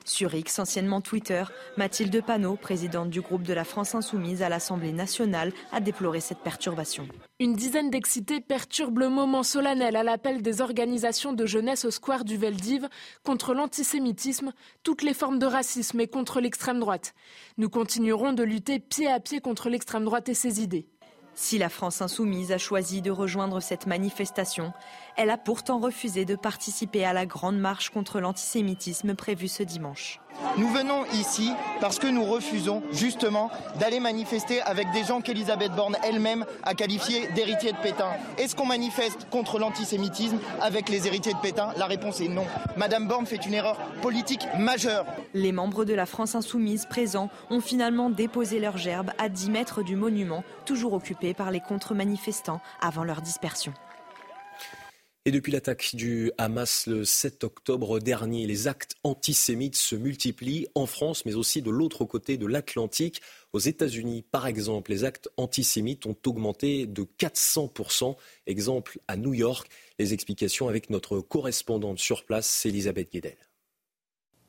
Sur 0.04 0.34
X, 0.34 0.58
anciennement 0.58 1.00
Twitter, 1.00 1.44
Mathilde 1.76 2.22
Panot, 2.24 2.56
présidente 2.56 3.10
du 3.10 3.20
groupe 3.20 3.42
de 3.42 3.52
la 3.52 3.64
France 3.64 3.94
Insoumise 3.94 4.42
à 4.42 4.48
l'Assemblée 4.48 4.92
nationale, 4.92 5.52
a 5.72 5.80
déploré 5.80 6.20
cette 6.20 6.40
perturbation. 6.40 7.06
Une 7.38 7.54
dizaine 7.54 7.90
d'excités 7.90 8.40
perturbe 8.40 8.98
le 8.98 9.08
moment 9.08 9.42
solennel 9.42 9.96
à 9.96 10.02
l'appel 10.02 10.42
des 10.42 10.60
organisations 10.60 11.32
de 11.32 11.46
jeunesse 11.46 11.84
au 11.84 11.90
square 11.90 12.24
du 12.24 12.36
Veldiv 12.36 12.88
contre 13.24 13.54
l'antisémitisme, 13.54 14.52
toutes 14.82 15.02
les 15.02 15.14
formes 15.14 15.38
de 15.38 15.46
racisme 15.46 16.00
et 16.00 16.08
contre 16.08 16.40
l'extrême 16.40 16.80
droite. 16.80 17.14
Nous 17.56 17.68
continuerons 17.68 18.32
de 18.32 18.42
lutter 18.42 18.78
pied 18.78 19.10
à 19.10 19.20
pied 19.20 19.40
contre 19.40 19.68
l'extrême 19.68 20.04
droite 20.04 20.28
et 20.28 20.34
ses 20.34 20.62
idées. 20.62 20.86
Si 21.42 21.56
la 21.56 21.70
France 21.70 22.02
insoumise 22.02 22.52
a 22.52 22.58
choisi 22.58 23.00
de 23.00 23.10
rejoindre 23.10 23.60
cette 23.60 23.86
manifestation, 23.86 24.74
elle 25.16 25.30
a 25.30 25.38
pourtant 25.38 25.78
refusé 25.78 26.26
de 26.26 26.36
participer 26.36 27.02
à 27.06 27.14
la 27.14 27.24
grande 27.24 27.58
marche 27.58 27.88
contre 27.88 28.20
l'antisémitisme 28.20 29.14
prévue 29.14 29.48
ce 29.48 29.62
dimanche. 29.62 30.20
Nous 30.56 30.68
venons 30.68 31.04
ici 31.12 31.52
parce 31.80 31.98
que 31.98 32.06
nous 32.06 32.24
refusons 32.24 32.82
justement 32.92 33.50
d'aller 33.78 34.00
manifester 34.00 34.60
avec 34.62 34.90
des 34.92 35.04
gens 35.04 35.20
qu'Elisabeth 35.20 35.72
Borne 35.72 35.96
elle-même 36.02 36.44
a 36.62 36.74
qualifiés 36.74 37.28
d'héritiers 37.34 37.72
de 37.72 37.78
Pétain. 37.78 38.10
Est-ce 38.38 38.56
qu'on 38.56 38.66
manifeste 38.66 39.28
contre 39.30 39.58
l'antisémitisme 39.58 40.38
avec 40.60 40.88
les 40.88 41.06
héritiers 41.06 41.34
de 41.34 41.38
Pétain? 41.38 41.70
La 41.76 41.86
réponse 41.86 42.20
est 42.20 42.28
non. 42.28 42.46
Madame 42.76 43.06
Borne 43.06 43.26
fait 43.26 43.44
une 43.46 43.54
erreur 43.54 43.76
politique 44.02 44.46
majeure. 44.58 45.06
Les 45.34 45.52
membres 45.52 45.84
de 45.84 45.94
la 45.94 46.06
France 46.06 46.34
insoumise 46.34 46.86
présents 46.86 47.30
ont 47.50 47.60
finalement 47.60 48.10
déposé 48.10 48.60
leur 48.60 48.76
gerbe 48.76 49.10
à 49.18 49.28
10 49.28 49.50
mètres 49.50 49.82
du 49.82 49.96
monument, 49.96 50.44
toujours 50.64 50.94
occupé 50.94 51.34
par 51.34 51.50
les 51.50 51.60
contre-manifestants 51.60 52.60
avant 52.80 53.04
leur 53.04 53.20
dispersion. 53.22 53.72
Et 55.26 55.32
depuis 55.32 55.52
l'attaque 55.52 55.90
du 55.94 56.32
Hamas 56.38 56.86
le 56.86 57.04
7 57.04 57.44
octobre 57.44 58.00
dernier, 58.00 58.46
les 58.46 58.68
actes 58.68 58.94
antisémites 59.04 59.76
se 59.76 59.94
multiplient 59.94 60.66
en 60.74 60.86
France, 60.86 61.26
mais 61.26 61.34
aussi 61.34 61.60
de 61.60 61.70
l'autre 61.70 62.06
côté 62.06 62.38
de 62.38 62.46
l'Atlantique. 62.46 63.20
Aux 63.52 63.58
États-Unis, 63.58 64.22
par 64.22 64.46
exemple, 64.46 64.90
les 64.90 65.04
actes 65.04 65.28
antisémites 65.36 66.06
ont 66.06 66.16
augmenté 66.26 66.86
de 66.86 67.02
400%. 67.02 68.16
Exemple 68.46 68.98
à 69.08 69.18
New 69.18 69.34
York. 69.34 69.68
Les 69.98 70.14
explications 70.14 70.68
avec 70.68 70.88
notre 70.88 71.20
correspondante 71.20 71.98
sur 71.98 72.24
place, 72.24 72.64
Elisabeth 72.64 73.12
Guedel. 73.12 73.49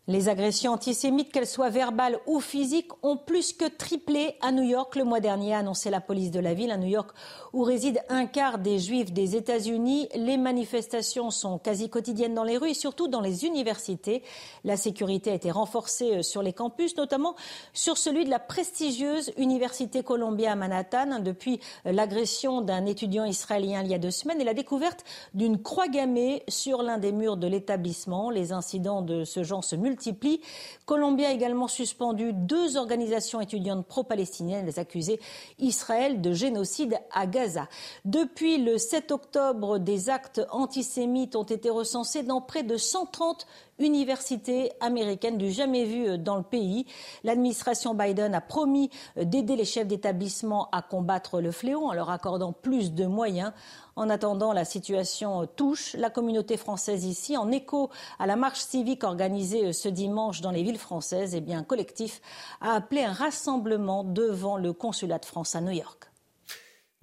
Les 0.08 0.30
agressions 0.30 0.72
antisémites, 0.72 1.32
qu'elles 1.32 1.46
soient 1.46 1.70
verbales 1.70 2.18
ou 2.26 2.40
physiques, 2.40 2.90
ont 3.04 3.18
plus 3.18 3.54
que 3.54 3.66
triplé 3.66 4.34
à 4.42 4.52
New 4.52 4.64
York 4.64 4.96
le 4.96 5.04
mois 5.04 5.20
dernier, 5.20 5.54
a 5.54 5.60
annoncé 5.60 5.92
la 5.92 6.02
police 6.02 6.32
de 6.32 6.40
la 6.40 6.56
ville. 6.56 6.72
À 6.72 6.78
New 6.78 6.88
York, 6.88 7.12
où 7.54 7.62
réside 7.62 8.02
un 8.10 8.26
quart 8.26 8.58
des 8.58 8.80
juifs 8.80 9.14
des 9.14 9.36
États-Unis, 9.36 10.10
les 10.16 10.38
manifestations 10.38 11.30
sont 11.30 11.60
quasi 11.60 11.88
quotidiennes 11.88 12.34
dans 12.34 12.44
les 12.44 12.58
rues 12.58 12.72
et 12.72 12.74
surtout 12.74 13.10
dans 13.10 13.22
les 13.22 13.46
universités. 13.46 14.24
La 14.64 14.76
sécurité 14.76 15.30
a 15.30 15.36
été 15.36 15.52
renforcée 15.52 16.18
euh, 16.18 16.24
sur 16.24 16.42
les 16.42 16.54
campus, 16.54 16.98
notamment 16.98 17.36
sur 17.72 18.00
celui 18.00 18.26
de 18.26 18.32
la 18.32 18.40
prestigieuse 18.40 19.32
Université 19.38 20.02
Columbia 20.02 20.54
à 20.54 20.56
Manhattan, 20.56 21.20
depuis 21.20 21.60
euh, 21.86 21.92
l'agression 21.92 22.62
d'un 22.62 22.88
étudiant 22.88 23.26
israélien 23.26 23.84
il 23.84 23.92
y 23.92 23.94
a 23.94 24.00
deux 24.00 24.10
semaines 24.10 24.42
et 24.42 24.46
la 24.46 24.56
découverte 24.56 25.06
d'une 25.36 25.62
croix 25.62 25.90
gammée 25.90 26.42
sur 26.48 26.82
l'un 26.82 26.98
des 26.98 27.12
murs 27.12 27.38
de 27.38 27.46
l'établissement. 27.46 28.32
Les 28.32 28.52
incidents 28.52 29.04
de 29.04 29.26
ce 29.26 29.44
genre 29.44 29.64
se 29.64 29.76
multiplient 29.76 29.91
multiplient. 29.92 30.42
Colombie 30.86 31.26
a 31.26 31.32
également 31.32 31.68
suspendu 31.68 32.32
deux 32.34 32.78
organisations 32.78 33.42
étudiantes 33.42 33.86
pro-palestiniennes. 33.86 34.72
Accusaient 34.78 35.20
Israël 35.60 36.22
de 36.22 36.32
génocide 36.32 36.98
à 37.12 37.28
Gaza. 37.28 37.68
Depuis 38.06 38.58
le 38.58 38.78
7 38.78 39.12
octobre, 39.12 39.78
des 39.80 40.10
actes 40.10 40.42
antisémites 40.52 41.36
ont 41.36 41.44
été 41.44 41.70
recensés 41.70 42.24
dans 42.24 42.42
près 42.42 42.64
de 42.64 42.78
130 42.78 43.46
université 43.80 44.72
américaine 44.80 45.38
du 45.38 45.52
jamais 45.52 45.86
vu 45.86 46.18
dans 46.18 46.36
le 46.36 46.44
pays. 46.44 46.86
L'administration 47.24 47.94
Biden 47.94 48.34
a 48.34 48.42
promis 48.42 48.90
d'aider 49.16 49.56
les 49.56 49.66
chefs 49.66 49.88
d'établissement 49.88 50.70
à 50.72 50.82
combattre 50.82 51.42
le 51.42 51.52
fléau 51.52 51.86
en 51.86 51.94
leur 51.94 52.10
accordant 52.10 52.52
plus 52.52 52.94
de 52.94 53.06
moyens. 53.06 53.52
En 53.96 54.10
attendant, 54.10 54.54
la 54.54 54.66
situation 54.66 55.46
touche 55.48 55.94
la 55.96 56.10
communauté 56.10 56.58
française 56.58 57.06
ici. 57.06 57.36
En 57.36 57.52
écho 57.52 57.90
à 58.20 58.28
la 58.28 58.36
marche 58.36 58.60
civique 58.62 59.04
organisée 59.04 59.74
ce 59.74 59.90
dimanche 59.90 60.42
dans 60.42 60.52
les 60.52 60.64
villes 60.64 60.78
françaises, 60.78 61.36
eh 61.36 61.42
bien, 61.42 61.60
un 61.60 61.64
collectif 61.64 62.22
a 62.62 62.74
appelé 62.74 63.04
un 63.04 63.14
rassemblement 63.14 64.04
devant 64.04 64.58
le 64.58 64.74
consulat 64.74 65.20
de 65.20 65.26
France 65.26 65.56
à 65.56 65.62
New 65.62 65.72
York. 65.72 66.12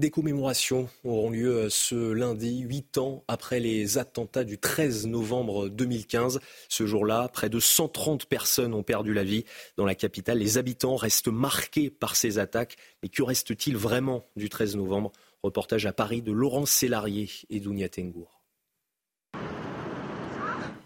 Des 0.00 0.10
commémorations 0.10 0.88
auront 1.02 1.30
lieu 1.30 1.68
ce 1.70 2.12
lundi, 2.12 2.60
huit 2.60 2.98
ans 2.98 3.24
après 3.26 3.58
les 3.58 3.98
attentats 3.98 4.44
du 4.44 4.56
13 4.56 5.08
novembre 5.08 5.68
2015. 5.68 6.38
Ce 6.68 6.86
jour-là, 6.86 7.28
près 7.32 7.48
de 7.48 7.58
130 7.58 8.26
personnes 8.26 8.74
ont 8.74 8.84
perdu 8.84 9.12
la 9.12 9.24
vie 9.24 9.44
dans 9.76 9.84
la 9.84 9.96
capitale. 9.96 10.38
Les 10.38 10.56
habitants 10.56 10.94
restent 10.94 11.26
marqués 11.26 11.90
par 11.90 12.14
ces 12.14 12.38
attaques. 12.38 12.76
Mais 13.02 13.08
que 13.08 13.24
reste-t-il 13.24 13.76
vraiment 13.76 14.24
du 14.36 14.48
13 14.48 14.76
novembre? 14.76 15.10
Reportage 15.44 15.86
à 15.86 15.92
Paris 15.92 16.20
de 16.20 16.32
Laurence 16.32 16.70
Sélarié 16.70 17.30
et 17.48 17.60
Dounia 17.60 17.88
Tengour. 17.88 18.42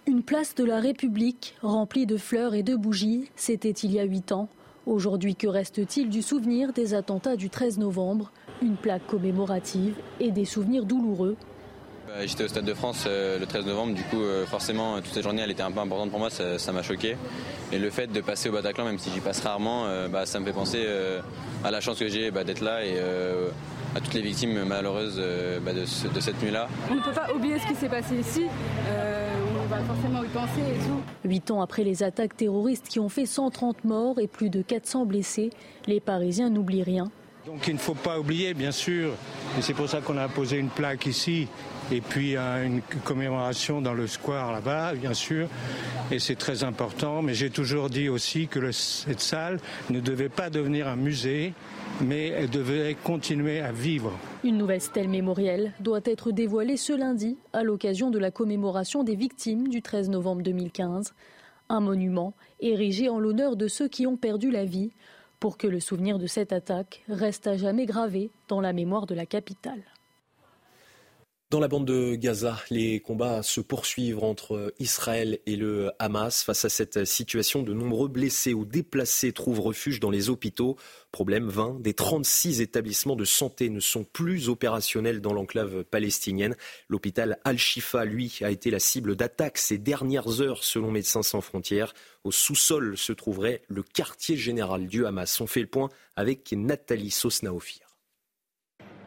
Une 0.06 0.22
place 0.22 0.54
de 0.54 0.64
la 0.64 0.78
République 0.78 1.54
remplie 1.62 2.04
de 2.04 2.18
fleurs 2.18 2.52
et 2.52 2.62
de 2.62 2.76
bougies, 2.76 3.30
c'était 3.34 3.70
il 3.70 3.92
y 3.92 3.98
a 3.98 4.04
huit 4.04 4.30
ans. 4.30 4.50
Aujourd'hui, 4.84 5.36
que 5.36 5.46
reste-t-il 5.46 6.10
du 6.10 6.20
souvenir 6.20 6.74
des 6.74 6.92
attentats 6.92 7.36
du 7.36 7.48
13 7.48 7.78
novembre? 7.78 8.30
Une 8.60 8.76
plaque 8.76 9.06
commémorative 9.06 9.94
et 10.20 10.30
des 10.30 10.44
souvenirs 10.44 10.84
douloureux. 10.84 11.36
Bah, 12.06 12.26
j'étais 12.26 12.44
au 12.44 12.48
Stade 12.48 12.66
de 12.66 12.74
France 12.74 13.04
euh, 13.06 13.38
le 13.38 13.46
13 13.46 13.64
novembre, 13.64 13.94
du 13.94 14.02
coup 14.02 14.20
euh, 14.20 14.44
forcément 14.44 14.96
toute 14.96 15.14
cette 15.14 15.22
journée 15.22 15.40
elle 15.40 15.50
était 15.52 15.62
un 15.62 15.72
peu 15.72 15.80
importante 15.80 16.10
pour 16.10 16.18
moi, 16.18 16.28
ça 16.28 16.72
m'a 16.72 16.82
choqué. 16.82 17.16
Et 17.72 17.78
le 17.78 17.88
fait 17.88 18.08
de 18.08 18.20
passer 18.20 18.50
au 18.50 18.52
Bataclan, 18.52 18.84
même 18.84 18.98
si 18.98 19.10
j'y 19.10 19.20
passe 19.20 19.40
rarement, 19.40 19.86
euh, 19.86 20.08
bah, 20.08 20.26
ça 20.26 20.40
me 20.40 20.44
fait 20.44 20.52
penser 20.52 20.86
à 21.64 21.70
la 21.70 21.80
chance 21.80 21.98
que 21.98 22.08
j'ai 22.08 22.30
bah, 22.30 22.44
d'être 22.44 22.60
là 22.60 22.84
et 22.84 22.98
à 23.94 24.00
toutes 24.00 24.14
les 24.14 24.22
victimes 24.22 24.64
malheureuses 24.64 25.16
de, 25.16 26.20
cette 26.20 26.42
nuit-là. 26.42 26.68
On 26.90 26.94
ne 26.94 27.00
peut 27.00 27.12
pas 27.12 27.32
oublier 27.34 27.58
ce 27.58 27.66
qui 27.66 27.74
s'est 27.74 27.88
passé 27.88 28.16
ici 28.16 28.44
forcément 29.80 30.22
y 30.22 30.28
penser 30.28 30.60
et 30.60 30.78
tout. 30.86 31.28
Huit 31.28 31.50
ans 31.50 31.60
après 31.62 31.84
les 31.84 32.02
attaques 32.02 32.36
terroristes 32.36 32.88
qui 32.88 33.00
ont 33.00 33.08
fait 33.08 33.26
130 33.26 33.84
morts 33.84 34.18
et 34.20 34.26
plus 34.26 34.50
de 34.50 34.62
400 34.62 35.06
blessés, 35.06 35.50
les 35.86 36.00
Parisiens 36.00 36.50
n'oublient 36.50 36.82
rien. 36.82 37.10
Donc 37.44 37.66
il 37.66 37.74
ne 37.74 37.78
faut 37.78 37.94
pas 37.94 38.20
oublier, 38.20 38.54
bien 38.54 38.70
sûr, 38.70 39.10
et 39.58 39.62
c'est 39.62 39.74
pour 39.74 39.88
ça 39.88 40.00
qu'on 40.00 40.16
a 40.16 40.28
posé 40.28 40.58
une 40.58 40.68
plaque 40.68 41.06
ici, 41.06 41.48
et 41.90 42.00
puis 42.00 42.36
une 42.36 42.82
commémoration 43.04 43.80
dans 43.80 43.94
le 43.94 44.06
square 44.06 44.52
là-bas, 44.52 44.94
bien 44.94 45.12
sûr, 45.12 45.48
et 46.12 46.20
c'est 46.20 46.36
très 46.36 46.62
important. 46.62 47.20
Mais 47.20 47.34
j'ai 47.34 47.50
toujours 47.50 47.90
dit 47.90 48.08
aussi 48.08 48.46
que 48.46 48.70
cette 48.70 49.20
salle 49.20 49.58
ne 49.90 49.98
devait 49.98 50.28
pas 50.28 50.50
devenir 50.50 50.86
un 50.86 50.94
musée, 50.94 51.52
mais 52.00 52.28
elle 52.28 52.48
devait 52.48 52.96
continuer 53.02 53.60
à 53.60 53.72
vivre. 53.72 54.12
Une 54.44 54.56
nouvelle 54.56 54.80
stèle 54.80 55.08
mémorielle 55.08 55.72
doit 55.80 56.00
être 56.04 56.30
dévoilée 56.30 56.76
ce 56.76 56.92
lundi 56.92 57.38
à 57.52 57.64
l'occasion 57.64 58.10
de 58.10 58.20
la 58.20 58.30
commémoration 58.30 59.02
des 59.02 59.16
victimes 59.16 59.66
du 59.66 59.82
13 59.82 60.10
novembre 60.10 60.42
2015. 60.42 61.12
Un 61.68 61.80
monument 61.80 62.34
érigé 62.60 63.08
en 63.08 63.18
l'honneur 63.18 63.56
de 63.56 63.66
ceux 63.66 63.88
qui 63.88 64.06
ont 64.06 64.16
perdu 64.16 64.52
la 64.52 64.64
vie 64.64 64.92
pour 65.42 65.58
que 65.58 65.66
le 65.66 65.80
souvenir 65.80 66.20
de 66.20 66.28
cette 66.28 66.52
attaque 66.52 67.02
reste 67.08 67.48
à 67.48 67.56
jamais 67.56 67.84
gravé 67.84 68.30
dans 68.46 68.60
la 68.60 68.72
mémoire 68.72 69.06
de 69.06 69.14
la 69.16 69.26
capitale. 69.26 69.82
Dans 71.52 71.60
la 71.60 71.68
bande 71.68 71.84
de 71.84 72.14
Gaza, 72.14 72.58
les 72.70 73.00
combats 73.00 73.42
se 73.42 73.60
poursuivent 73.60 74.24
entre 74.24 74.72
Israël 74.78 75.38
et 75.44 75.56
le 75.56 75.90
Hamas. 75.98 76.42
Face 76.44 76.64
à 76.64 76.70
cette 76.70 77.04
situation, 77.04 77.62
de 77.62 77.74
nombreux 77.74 78.08
blessés 78.08 78.54
ou 78.54 78.64
déplacés 78.64 79.34
trouvent 79.34 79.60
refuge 79.60 80.00
dans 80.00 80.08
les 80.08 80.30
hôpitaux. 80.30 80.78
Problème 81.10 81.50
20, 81.50 81.82
des 81.82 81.92
36 81.92 82.62
établissements 82.62 83.16
de 83.16 83.26
santé 83.26 83.68
ne 83.68 83.80
sont 83.80 84.02
plus 84.02 84.48
opérationnels 84.48 85.20
dans 85.20 85.34
l'enclave 85.34 85.84
palestinienne. 85.84 86.56
L'hôpital 86.88 87.38
Al-Shifa, 87.44 88.06
lui, 88.06 88.38
a 88.40 88.50
été 88.50 88.70
la 88.70 88.78
cible 88.78 89.14
d'attaques 89.14 89.58
ces 89.58 89.76
dernières 89.76 90.40
heures 90.40 90.64
selon 90.64 90.90
Médecins 90.90 91.22
sans 91.22 91.42
frontières. 91.42 91.92
Au 92.24 92.32
sous-sol 92.32 92.96
se 92.96 93.12
trouverait 93.12 93.60
le 93.68 93.82
quartier 93.82 94.38
général 94.38 94.86
du 94.86 95.04
Hamas. 95.04 95.38
On 95.42 95.46
fait 95.46 95.60
le 95.60 95.66
point 95.66 95.90
avec 96.16 96.50
Nathalie 96.52 97.10
Sosnaofir. 97.10 97.91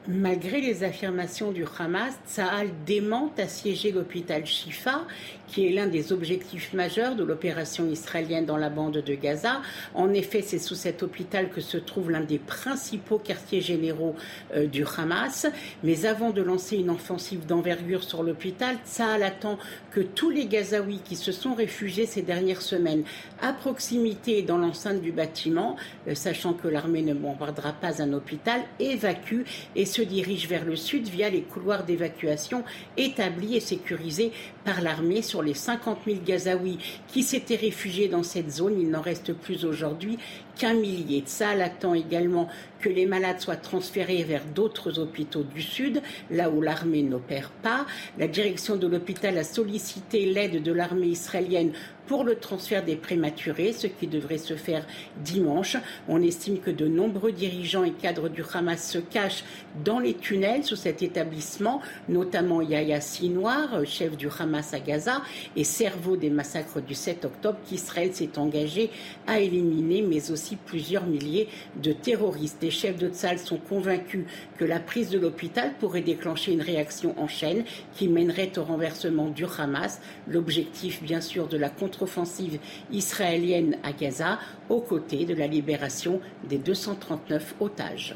Malgré 0.07 0.61
les 0.61 0.83
affirmations 0.83 1.51
du 1.51 1.65
Hamas, 1.79 2.13
Tsahal 2.27 2.69
démente 2.85 3.39
assiéger 3.39 3.91
l'hôpital 3.91 4.45
Shifa, 4.45 5.01
qui 5.47 5.65
est 5.65 5.71
l'un 5.71 5.87
des 5.87 6.13
objectifs 6.13 6.73
majeurs 6.73 7.15
de 7.15 7.23
l'opération 7.23 7.87
israélienne 7.89 8.45
dans 8.45 8.57
la 8.57 8.69
bande 8.69 8.97
de 8.97 9.15
Gaza. 9.15 9.61
En 9.95 10.13
effet, 10.13 10.43
c'est 10.43 10.59
sous 10.59 10.75
cet 10.75 11.01
hôpital 11.01 11.49
que 11.49 11.59
se 11.59 11.77
trouve 11.77 12.11
l'un 12.11 12.21
des 12.21 12.37
principaux 12.37 13.17
quartiers 13.17 13.61
généraux 13.61 14.15
euh, 14.53 14.67
du 14.67 14.83
Hamas. 14.85 15.47
Mais 15.83 16.05
avant 16.05 16.29
de 16.29 16.43
lancer 16.43 16.77
une 16.77 16.91
offensive 16.91 17.47
d'envergure 17.47 18.03
sur 18.03 18.21
l'hôpital, 18.21 18.77
Tsahal 18.85 19.23
attend 19.23 19.57
que 19.91 20.01
tous 20.01 20.29
les 20.29 20.45
Gazaouis 20.45 21.01
qui 21.03 21.15
se 21.15 21.31
sont 21.31 21.55
réfugiés 21.55 22.05
ces 22.05 22.21
dernières 22.21 22.61
semaines 22.61 23.05
à 23.41 23.53
proximité 23.53 24.43
dans 24.43 24.59
l'enceinte 24.59 25.01
du 25.01 25.11
bâtiment, 25.11 25.77
euh, 26.07 26.13
sachant 26.13 26.53
que 26.53 26.67
l'armée 26.67 27.01
ne 27.01 27.15
bombardera 27.15 27.73
pas 27.73 28.03
un 28.03 28.13
hôpital, 28.13 28.61
évacuent 28.79 29.45
et 29.75 29.85
se 29.95 30.01
dirigent 30.01 30.49
vers 30.49 30.65
le 30.65 30.75
sud 30.75 31.07
via 31.07 31.29
les 31.29 31.41
couloirs 31.41 31.85
d'évacuation 31.85 32.65
établis 32.97 33.55
et 33.55 33.61
sécurisés 33.61 34.33
par 34.65 34.81
l'armée 34.81 35.21
sur 35.21 35.41
les 35.41 35.53
50 35.53 35.99
000 36.05 36.17
Gazaouis 36.25 36.79
qui 37.07 37.23
s'étaient 37.23 37.55
réfugiés 37.55 38.09
dans 38.09 38.23
cette 38.23 38.51
zone. 38.51 38.77
Il 38.81 38.89
n'en 38.89 38.99
reste 39.01 39.31
plus 39.31 39.63
aujourd'hui 39.63 40.17
qu'un 40.57 40.73
millier. 40.73 41.23
Ça 41.25 41.49
attend 41.49 41.93
également 41.93 42.49
que 42.81 42.89
les 42.89 43.05
malades 43.05 43.39
soient 43.39 43.55
transférés 43.55 44.23
vers 44.23 44.43
d'autres 44.45 44.99
hôpitaux 44.99 45.43
du 45.43 45.61
Sud, 45.61 46.01
là 46.29 46.49
où 46.49 46.61
l'armée 46.61 47.01
n'opère 47.01 47.49
pas. 47.49 47.85
La 48.17 48.27
direction 48.27 48.75
de 48.75 48.87
l'hôpital 48.87 49.37
a 49.37 49.43
sollicité 49.43 50.25
l'aide 50.25 50.61
de 50.61 50.71
l'armée 50.71 51.07
israélienne 51.07 51.71
pour 52.07 52.23
le 52.23 52.35
transfert 52.35 52.83
des 52.83 52.95
prématurés, 52.95 53.73
ce 53.73 53.87
qui 53.87 54.07
devrait 54.07 54.37
se 54.37 54.55
faire 54.55 54.85
dimanche. 55.23 55.77
On 56.07 56.21
estime 56.21 56.59
que 56.59 56.71
de 56.71 56.87
nombreux 56.87 57.31
dirigeants 57.31 57.83
et 57.83 57.91
cadres 57.91 58.29
du 58.29 58.43
Hamas 58.53 58.89
se 58.89 58.97
cachent 58.97 59.43
dans 59.83 59.99
les 59.99 60.13
tunnels 60.13 60.63
sous 60.63 60.75
cet 60.75 61.01
établissement, 61.01 61.81
notamment 62.09 62.61
Yahya 62.61 63.01
Sinoir, 63.01 63.85
chef 63.85 64.17
du 64.17 64.27
Hamas 64.39 64.73
à 64.73 64.79
Gaza, 64.79 65.21
et 65.55 65.63
cerveau 65.63 66.17
des 66.17 66.29
massacres 66.29 66.81
du 66.81 66.93
7 66.93 67.25
octobre 67.25 67.57
qu'Israël 67.65 68.13
s'est 68.13 68.37
engagé 68.37 68.89
à 69.27 69.39
éliminer, 69.39 70.01
mais 70.01 70.31
aussi 70.31 70.55
plusieurs 70.55 71.05
milliers 71.05 71.47
de 71.81 71.91
terroristes 71.91 72.63
chefs 72.69 72.97
de 72.97 73.09
Tzal 73.09 73.39
sont 73.39 73.57
convaincus 73.57 74.25
que 74.57 74.65
la 74.65 74.79
prise 74.79 75.09
de 75.09 75.19
l'hôpital 75.19 75.73
pourrait 75.79 76.01
déclencher 76.01 76.53
une 76.53 76.61
réaction 76.61 77.19
en 77.19 77.27
chaîne 77.27 77.63
qui 77.95 78.07
mènerait 78.07 78.57
au 78.57 78.63
renversement 78.63 79.29
du 79.29 79.45
Hamas. 79.57 80.01
L'objectif, 80.27 81.01
bien 81.03 81.21
sûr, 81.21 81.47
de 81.47 81.57
la 81.57 81.69
contre-offensive 81.95 82.59
israélienne 82.91 83.77
à 83.83 83.93
Gaza, 83.93 84.39
aux 84.69 84.81
côtés 84.81 85.25
de 85.25 85.33
la 85.33 85.47
libération 85.47 86.19
des 86.47 86.57
239 86.57 87.55
otages. 87.59 88.15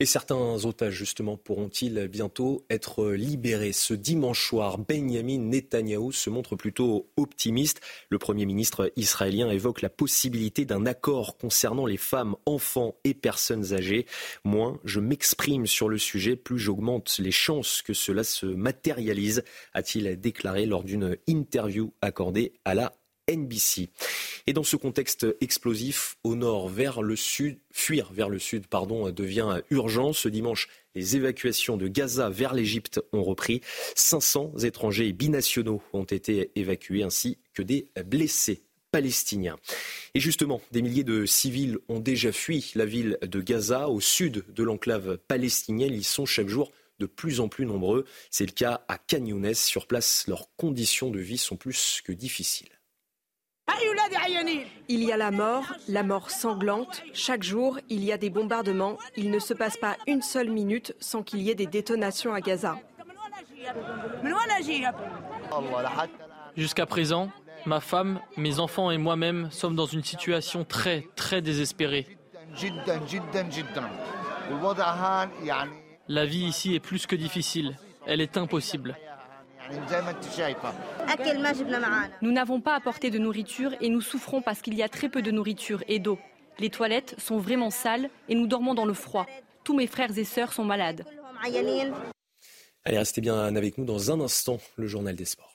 Et 0.00 0.06
certains 0.06 0.64
otages, 0.64 0.94
justement, 0.94 1.36
pourront-ils 1.36 2.08
bientôt 2.08 2.64
être 2.68 3.12
libérés 3.12 3.70
Ce 3.70 3.94
dimanche 3.94 4.48
soir, 4.48 4.76
Benjamin 4.76 5.38
Netanyahou 5.38 6.10
se 6.10 6.30
montre 6.30 6.56
plutôt 6.56 7.08
optimiste. 7.16 7.80
Le 8.08 8.18
Premier 8.18 8.44
ministre 8.44 8.90
israélien 8.96 9.48
évoque 9.50 9.82
la 9.82 9.90
possibilité 9.90 10.64
d'un 10.64 10.84
accord 10.84 11.38
concernant 11.38 11.86
les 11.86 11.96
femmes, 11.96 12.34
enfants 12.44 12.96
et 13.04 13.14
personnes 13.14 13.72
âgées. 13.72 14.06
Moins 14.42 14.80
je 14.84 14.98
m'exprime 14.98 15.68
sur 15.68 15.88
le 15.88 15.98
sujet, 15.98 16.34
plus 16.34 16.58
j'augmente 16.58 17.16
les 17.20 17.30
chances 17.30 17.80
que 17.80 17.94
cela 17.94 18.24
se 18.24 18.46
matérialise, 18.46 19.44
a-t-il 19.74 20.20
déclaré 20.20 20.66
lors 20.66 20.82
d'une 20.82 21.16
interview 21.28 21.92
accordée 22.02 22.54
à 22.64 22.74
la 22.74 22.94
NBC. 23.28 23.88
Et 24.46 24.52
dans 24.52 24.62
ce 24.62 24.76
contexte 24.76 25.26
explosif, 25.40 26.16
au 26.24 26.34
nord 26.34 26.68
vers 26.68 27.02
le 27.02 27.16
sud, 27.16 27.58
fuir 27.72 28.12
vers 28.12 28.28
le 28.28 28.38
sud 28.38 28.66
pardon, 28.66 29.10
devient 29.10 29.62
urgent. 29.70 30.12
Ce 30.12 30.28
dimanche, 30.28 30.68
les 30.94 31.16
évacuations 31.16 31.76
de 31.76 31.88
Gaza 31.88 32.30
vers 32.30 32.54
l'Égypte 32.54 33.00
ont 33.12 33.22
repris. 33.22 33.60
500 33.94 34.52
étrangers 34.62 35.12
binationaux 35.12 35.82
ont 35.92 36.04
été 36.04 36.50
évacués 36.54 37.02
ainsi 37.02 37.38
que 37.52 37.62
des 37.62 37.88
blessés 38.04 38.62
palestiniens. 38.90 39.56
Et 40.14 40.20
justement, 40.20 40.60
des 40.70 40.82
milliers 40.82 41.02
de 41.02 41.26
civils 41.26 41.78
ont 41.88 41.98
déjà 41.98 42.30
fui 42.30 42.70
la 42.76 42.86
ville 42.86 43.18
de 43.22 43.40
Gaza 43.40 43.88
au 43.88 44.00
sud 44.00 44.44
de 44.54 44.62
l'enclave 44.62 45.18
palestinienne. 45.26 45.92
Ils 45.92 46.04
sont 46.04 46.26
chaque 46.26 46.48
jour 46.48 46.70
de 47.00 47.06
plus 47.06 47.40
en 47.40 47.48
plus 47.48 47.66
nombreux. 47.66 48.04
C'est 48.30 48.46
le 48.46 48.52
cas 48.52 48.84
à 48.86 48.98
Canyones. 48.98 49.54
Sur 49.54 49.86
place, 49.86 50.26
leurs 50.28 50.48
conditions 50.56 51.10
de 51.10 51.18
vie 51.18 51.38
sont 51.38 51.56
plus 51.56 52.02
que 52.04 52.12
difficiles. 52.12 52.73
Il 54.88 55.02
y 55.02 55.12
a 55.12 55.16
la 55.16 55.30
mort, 55.30 55.64
la 55.88 56.02
mort 56.02 56.30
sanglante. 56.30 57.02
Chaque 57.12 57.42
jour, 57.42 57.78
il 57.88 58.04
y 58.04 58.12
a 58.12 58.18
des 58.18 58.30
bombardements. 58.30 58.98
Il 59.16 59.30
ne 59.30 59.38
se 59.38 59.54
passe 59.54 59.76
pas 59.76 59.96
une 60.06 60.22
seule 60.22 60.50
minute 60.50 60.94
sans 61.00 61.22
qu'il 61.22 61.40
y 61.40 61.50
ait 61.50 61.54
des 61.54 61.66
détonations 61.66 62.34
à 62.34 62.40
Gaza. 62.40 62.78
Jusqu'à 66.56 66.86
présent, 66.86 67.30
ma 67.66 67.80
femme, 67.80 68.20
mes 68.36 68.60
enfants 68.60 68.90
et 68.90 68.98
moi-même 68.98 69.50
sommes 69.50 69.74
dans 69.74 69.86
une 69.86 70.04
situation 70.04 70.64
très, 70.64 71.06
très 71.16 71.42
désespérée. 71.42 72.06
La 76.08 76.26
vie 76.26 76.44
ici 76.44 76.74
est 76.74 76.80
plus 76.80 77.06
que 77.06 77.16
difficile. 77.16 77.76
Elle 78.06 78.20
est 78.20 78.36
impossible. 78.36 78.96
Nous 82.20 82.32
n'avons 82.32 82.60
pas 82.60 82.74
apporté 82.74 83.10
de 83.10 83.18
nourriture 83.18 83.74
et 83.80 83.88
nous 83.88 84.00
souffrons 84.00 84.42
parce 84.42 84.60
qu'il 84.60 84.74
y 84.74 84.82
a 84.82 84.88
très 84.88 85.08
peu 85.08 85.22
de 85.22 85.30
nourriture 85.30 85.82
et 85.88 85.98
d'eau. 85.98 86.18
Les 86.58 86.70
toilettes 86.70 87.14
sont 87.18 87.38
vraiment 87.38 87.70
sales 87.70 88.10
et 88.28 88.34
nous 88.34 88.46
dormons 88.46 88.74
dans 88.74 88.86
le 88.86 88.94
froid. 88.94 89.26
Tous 89.64 89.74
mes 89.74 89.86
frères 89.86 90.16
et 90.16 90.24
sœurs 90.24 90.52
sont 90.52 90.64
malades. 90.64 91.04
Allez, 92.84 92.98
restez 92.98 93.20
bien 93.20 93.56
avec 93.56 93.78
nous 93.78 93.84
dans 93.84 94.10
un 94.10 94.20
instant, 94.20 94.58
le 94.76 94.86
journal 94.86 95.16
des 95.16 95.24
sports. 95.24 95.53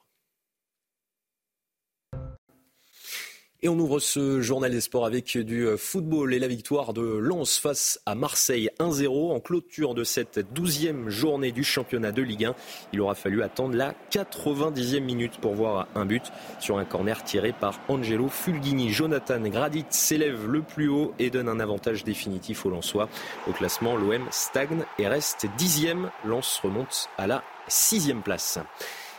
Et 3.61 3.67
on 3.67 3.77
ouvre 3.77 3.99
ce 3.99 4.39
journal 4.39 4.71
des 4.71 4.79
sports 4.79 5.05
avec 5.05 5.37
du 5.37 5.67
football 5.77 6.33
et 6.33 6.39
la 6.39 6.47
victoire 6.47 6.93
de 6.93 7.01
Lens 7.01 7.57
face 7.57 7.99
à 8.05 8.15
Marseille 8.15 8.69
1-0 8.79 9.33
en 9.33 9.41
clôture 9.41 9.95
de 9.95 10.05
cette 10.05 10.39
douzième 10.53 11.09
journée 11.09 11.51
du 11.51 11.65
championnat 11.65 12.13
de 12.13 12.21
Ligue 12.21 12.45
1. 12.45 12.55
Il 12.93 13.01
aura 13.01 13.15
fallu 13.15 13.43
attendre 13.43 13.75
la 13.75 13.95
90e 14.11 15.01
minute 15.01 15.39
pour 15.41 15.55
voir 15.55 15.89
un 15.93 16.05
but 16.05 16.23
sur 16.61 16.77
un 16.77 16.85
corner 16.85 17.21
tiré 17.25 17.51
par 17.51 17.81
Angelo 17.89 18.29
Fulgini. 18.29 18.91
Jonathan 18.91 19.41
Gradit 19.41 19.85
s'élève 19.89 20.49
le 20.49 20.61
plus 20.61 20.87
haut 20.87 21.13
et 21.19 21.29
donne 21.29 21.49
un 21.49 21.59
avantage 21.59 22.05
définitif 22.05 22.65
aux 22.65 22.69
Lensois. 22.69 23.09
Au 23.45 23.51
classement, 23.51 23.97
l'OM 23.97 24.25
stagne 24.31 24.85
et 24.99 25.07
reste 25.09 25.47
dixième. 25.57 26.11
Lens 26.23 26.61
remonte 26.63 27.09
à 27.17 27.27
la 27.27 27.43
sixième 27.67 28.21
place. 28.21 28.57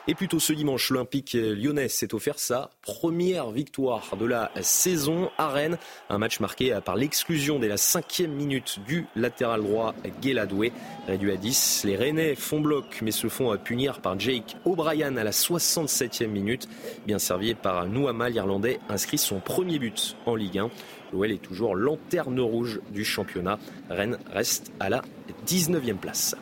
Et 0.08 0.14
plutôt 0.14 0.40
ce 0.40 0.52
dimanche, 0.54 0.90
l'Olympique 0.90 1.34
lyonnais 1.34 1.88
s'est 1.88 2.14
offert 2.14 2.38
sa 2.38 2.70
première 2.82 3.50
victoire 3.50 4.16
de 4.18 4.24
la 4.24 4.50
saison 4.62 5.30
à 5.36 5.48
Rennes. 5.48 5.78
Un 6.08 6.18
match 6.18 6.40
marqué 6.40 6.76
par 6.84 6.96
l'exclusion 6.96 7.58
dès 7.58 7.68
la 7.68 7.76
cinquième 7.76 8.32
minute 8.32 8.80
du 8.86 9.06
latéral 9.14 9.62
droit 9.62 9.94
Guéladoué. 10.22 10.72
Réduit 11.06 11.32
à 11.32 11.36
10, 11.36 11.84
les 11.84 11.96
Rennais 11.96 12.34
font 12.34 12.60
bloc 12.60 13.00
mais 13.02 13.10
se 13.10 13.28
font 13.28 13.56
punir 13.58 14.00
par 14.00 14.18
Jake 14.18 14.56
O'Brien 14.64 15.16
à 15.16 15.24
la 15.24 15.32
67e 15.32 16.28
minute. 16.28 16.66
Bien 17.06 17.18
servi 17.18 17.54
par 17.54 17.86
Nouama, 17.86 18.30
l'Irlandais 18.30 18.80
inscrit 18.88 19.18
son 19.18 19.38
premier 19.38 19.78
but 19.78 20.16
en 20.24 20.34
Ligue 20.34 20.58
1. 20.58 20.70
L'OL 21.12 21.30
est 21.30 21.42
toujours 21.42 21.74
lanterne 21.74 22.40
rouge 22.40 22.80
du 22.90 23.04
championnat. 23.04 23.58
Rennes 23.90 24.18
reste 24.32 24.72
à 24.80 24.88
la 24.88 25.02
19e 25.46 25.96
place. 25.96 26.36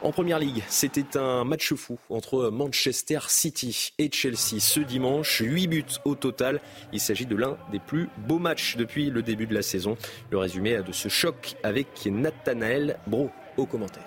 En 0.00 0.12
première 0.12 0.38
ligue, 0.38 0.62
c'était 0.68 1.16
un 1.16 1.42
match 1.42 1.74
fou 1.74 1.98
entre 2.08 2.50
Manchester 2.50 3.18
City 3.26 3.92
et 3.98 4.08
Chelsea 4.12 4.60
ce 4.60 4.78
dimanche. 4.78 5.42
8 5.44 5.66
buts 5.66 5.84
au 6.04 6.14
total. 6.14 6.60
Il 6.92 7.00
s'agit 7.00 7.26
de 7.26 7.34
l'un 7.34 7.56
des 7.72 7.80
plus 7.80 8.08
beaux 8.16 8.38
matchs 8.38 8.76
depuis 8.76 9.10
le 9.10 9.22
début 9.22 9.48
de 9.48 9.54
la 9.54 9.62
saison. 9.62 9.96
Le 10.30 10.38
résumé 10.38 10.80
de 10.86 10.92
ce 10.92 11.08
choc 11.08 11.56
avec 11.64 12.06
Nathanaël 12.06 13.00
Bro 13.08 13.30
au 13.56 13.66
commentaire. 13.66 14.06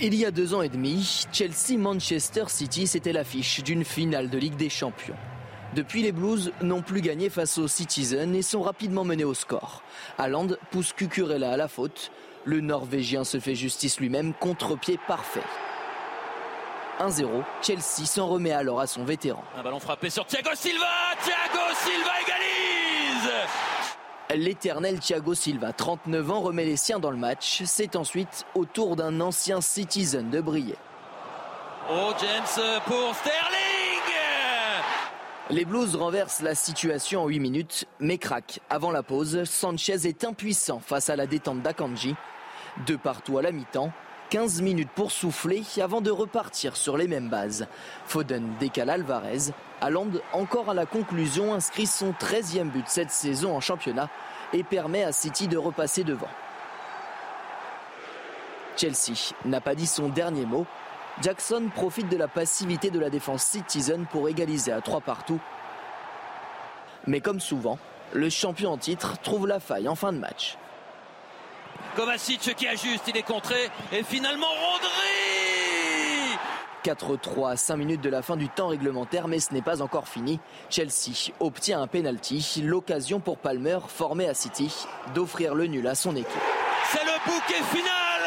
Il 0.00 0.14
y 0.14 0.24
a 0.24 0.30
deux 0.30 0.54
ans 0.54 0.62
et 0.62 0.70
demi, 0.70 1.26
Chelsea-Manchester 1.32 2.44
City, 2.48 2.86
c'était 2.86 3.12
l'affiche 3.12 3.62
d'une 3.62 3.84
finale 3.84 4.30
de 4.30 4.38
Ligue 4.38 4.56
des 4.56 4.68
Champions. 4.70 5.16
Depuis, 5.74 6.02
les 6.02 6.12
Blues 6.12 6.52
n'ont 6.62 6.82
plus 6.82 7.02
gagné 7.02 7.28
face 7.28 7.58
aux 7.58 7.68
Citizens 7.68 8.32
et 8.32 8.42
sont 8.42 8.62
rapidement 8.62 9.04
menés 9.04 9.24
au 9.24 9.34
score. 9.34 9.82
Haaland 10.16 10.48
pousse 10.70 10.92
Cucurella 10.92 11.52
à 11.52 11.56
la 11.56 11.68
faute. 11.68 12.10
Le 12.46 12.60
Norvégien 12.60 13.24
se 13.24 13.40
fait 13.40 13.56
justice 13.56 13.98
lui-même, 13.98 14.32
contre-pied 14.32 15.00
parfait. 15.08 15.42
1-0, 17.00 17.42
Chelsea 17.60 18.06
s'en 18.06 18.28
remet 18.28 18.52
alors 18.52 18.78
à 18.78 18.86
son 18.86 19.04
vétéran. 19.04 19.42
Un 19.58 19.64
ballon 19.64 19.80
frappé 19.80 20.10
sur 20.10 20.24
Thiago 20.24 20.50
Silva 20.54 20.86
Thiago 21.24 21.64
Silva 21.74 22.12
égalise 22.22 24.44
L'éternel 24.44 25.00
Thiago 25.00 25.34
Silva, 25.34 25.72
39 25.72 26.30
ans, 26.30 26.40
remet 26.40 26.64
les 26.64 26.76
siens 26.76 27.00
dans 27.00 27.10
le 27.10 27.16
match. 27.16 27.62
C'est 27.64 27.96
ensuite 27.96 28.46
au 28.54 28.64
tour 28.64 28.94
d'un 28.94 29.20
ancien 29.20 29.60
citizen 29.60 30.30
de 30.30 30.40
briller. 30.40 30.76
Oh 31.90 32.12
James 32.20 32.80
pour 32.84 33.12
Sterling 33.16 34.02
Les 35.50 35.64
Blues 35.64 35.96
renversent 35.96 36.42
la 36.42 36.54
situation 36.54 37.24
en 37.24 37.26
8 37.26 37.40
minutes, 37.40 37.86
mais 37.98 38.18
craquent. 38.18 38.60
Avant 38.70 38.92
la 38.92 39.02
pause, 39.02 39.42
Sanchez 39.44 40.06
est 40.06 40.24
impuissant 40.24 40.78
face 40.78 41.10
à 41.10 41.16
la 41.16 41.26
détente 41.26 41.62
d'Akanji. 41.62 42.14
Deux 42.84 42.98
partout 42.98 43.38
à 43.38 43.42
la 43.42 43.52
mi-temps, 43.52 43.90
15 44.30 44.60
minutes 44.60 44.90
pour 44.94 45.10
souffler 45.10 45.62
avant 45.80 46.00
de 46.00 46.10
repartir 46.10 46.76
sur 46.76 46.96
les 46.98 47.08
mêmes 47.08 47.30
bases. 47.30 47.66
Foden 48.06 48.54
décale 48.60 48.90
Alvarez. 48.90 49.52
Haaland, 49.80 50.10
encore 50.32 50.68
à 50.68 50.74
la 50.74 50.84
conclusion, 50.84 51.54
inscrit 51.54 51.86
son 51.86 52.10
13e 52.12 52.70
but 52.70 52.84
cette 52.88 53.10
saison 53.10 53.56
en 53.56 53.60
championnat 53.60 54.10
et 54.52 54.62
permet 54.62 55.04
à 55.04 55.12
City 55.12 55.48
de 55.48 55.56
repasser 55.56 56.04
devant. 56.04 56.28
Chelsea 58.76 59.32
n'a 59.46 59.62
pas 59.62 59.74
dit 59.74 59.86
son 59.86 60.08
dernier 60.08 60.44
mot. 60.44 60.66
Jackson 61.22 61.70
profite 61.74 62.10
de 62.10 62.16
la 62.18 62.28
passivité 62.28 62.90
de 62.90 62.98
la 62.98 63.08
défense 63.08 63.42
Citizen 63.42 64.04
pour 64.10 64.28
égaliser 64.28 64.70
à 64.70 64.82
trois 64.82 65.00
partout. 65.00 65.40
Mais 67.06 67.20
comme 67.20 67.40
souvent, 67.40 67.78
le 68.12 68.28
champion 68.28 68.72
en 68.72 68.76
titre 68.76 69.18
trouve 69.22 69.46
la 69.46 69.60
faille 69.60 69.88
en 69.88 69.94
fin 69.94 70.12
de 70.12 70.18
match. 70.18 70.58
Kovacic 71.96 72.54
qui 72.54 72.68
ajuste, 72.68 73.04
il 73.08 73.16
est 73.16 73.22
contré 73.22 73.70
et 73.90 74.02
finalement 74.02 74.46
Rodri 74.46 76.36
4-3 76.84 77.52
à 77.52 77.56
5 77.56 77.76
minutes 77.76 78.02
de 78.02 78.10
la 78.10 78.20
fin 78.20 78.36
du 78.36 78.50
temps 78.50 78.68
réglementaire, 78.68 79.28
mais 79.28 79.40
ce 79.40 79.54
n'est 79.54 79.62
pas 79.62 79.80
encore 79.80 80.06
fini. 80.06 80.38
Chelsea 80.68 81.32
obtient 81.40 81.80
un 81.80 81.86
penalty, 81.86 82.60
l'occasion 82.62 83.18
pour 83.18 83.38
Palmer, 83.38 83.78
formé 83.88 84.28
à 84.28 84.34
City, 84.34 84.72
d'offrir 85.14 85.54
le 85.54 85.66
nul 85.68 85.86
à 85.86 85.94
son 85.94 86.14
équipe. 86.14 86.28
C'est 86.92 87.02
le 87.02 87.18
bouquet 87.24 87.62
final 87.74 88.20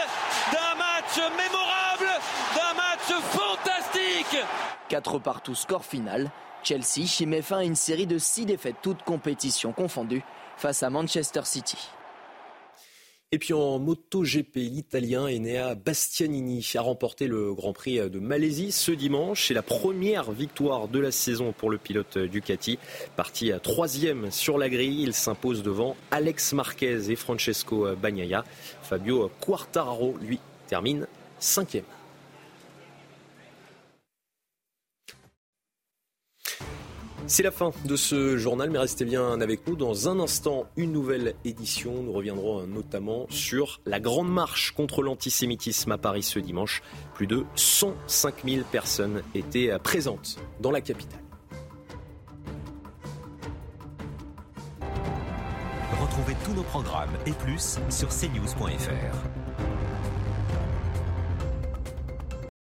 d'un 0.52 0.76
match 0.76 1.32
mémorable, 1.38 2.20
d'un 2.56 2.74
match 2.76 3.24
fantastique 3.30 4.44
4 4.90 5.20
partout 5.20 5.54
score 5.54 5.86
final. 5.86 6.32
Chelsea 6.64 7.06
met 7.28 7.44
fin 7.44 7.60
à 7.60 7.64
une 7.64 7.76
série 7.76 8.08
de 8.08 8.18
6 8.18 8.48
défaites, 8.48 8.78
toutes 8.82 9.04
compétitions 9.04 9.74
confondues, 9.74 10.24
face 10.58 10.82
à 10.82 10.90
Manchester 10.90 11.42
City. 11.44 11.78
Et 13.32 13.38
puis 13.38 13.54
en 13.54 13.78
MotoGP, 13.78 14.56
l'Italien 14.56 15.28
Enea 15.28 15.76
Bastianini 15.76 16.68
a 16.74 16.82
remporté 16.82 17.28
le 17.28 17.54
Grand 17.54 17.74
Prix 17.74 18.10
de 18.10 18.20
Malaisie 18.20 18.72
ce 18.72 18.92
dimanche. 18.92 19.48
C'est 19.48 19.54
la 19.54 19.62
première 19.62 20.32
victoire 20.32 20.88
de 20.88 20.98
la 20.98 21.12
saison 21.12 21.54
pour 21.54 21.70
le 21.70 21.78
pilote 21.78 22.18
Ducati. 22.18 22.80
Parti 23.16 23.52
à 23.52 23.60
troisième 23.60 24.32
sur 24.32 24.58
la 24.58 24.68
grille, 24.68 25.04
il 25.04 25.14
s'impose 25.14 25.62
devant 25.62 25.96
Alex 26.10 26.54
Marquez 26.54 27.12
et 27.12 27.16
Francesco 27.16 27.96
Bagnaia. 27.96 28.44
Fabio 28.82 29.30
Quartararo, 29.40 30.18
lui, 30.20 30.40
termine 30.68 31.06
cinquième. 31.38 31.86
C'est 37.30 37.44
la 37.44 37.52
fin 37.52 37.70
de 37.86 37.96
ce 37.96 38.38
journal, 38.38 38.72
mais 38.72 38.80
restez 38.80 39.06
bien 39.06 39.40
avec 39.40 39.68
nous. 39.68 39.76
Dans 39.76 40.10
un 40.10 40.20
instant, 40.20 40.66
une 40.78 40.92
nouvelle 40.92 41.36
édition. 41.46 42.02
Nous 42.02 42.12
reviendrons 42.12 42.66
notamment 42.66 43.28
sur 43.30 43.82
la 43.86 44.00
grande 44.00 44.32
marche 44.32 44.72
contre 44.72 45.04
l'antisémitisme 45.04 45.92
à 45.92 46.00
Paris 46.00 46.24
ce 46.24 46.40
dimanche. 46.40 46.82
Plus 47.14 47.28
de 47.28 47.46
105 47.54 48.34
000 48.46 48.64
personnes 48.72 49.22
étaient 49.36 49.78
présentes 49.84 50.38
dans 50.60 50.72
la 50.72 50.82
capitale. 50.82 51.22
Retrouvez 56.02 56.36
tous 56.44 56.54
nos 56.54 56.64
programmes 56.64 57.16
et 57.28 57.32
plus 57.34 57.78
sur 57.92 58.10
cnews.fr. 58.10 59.39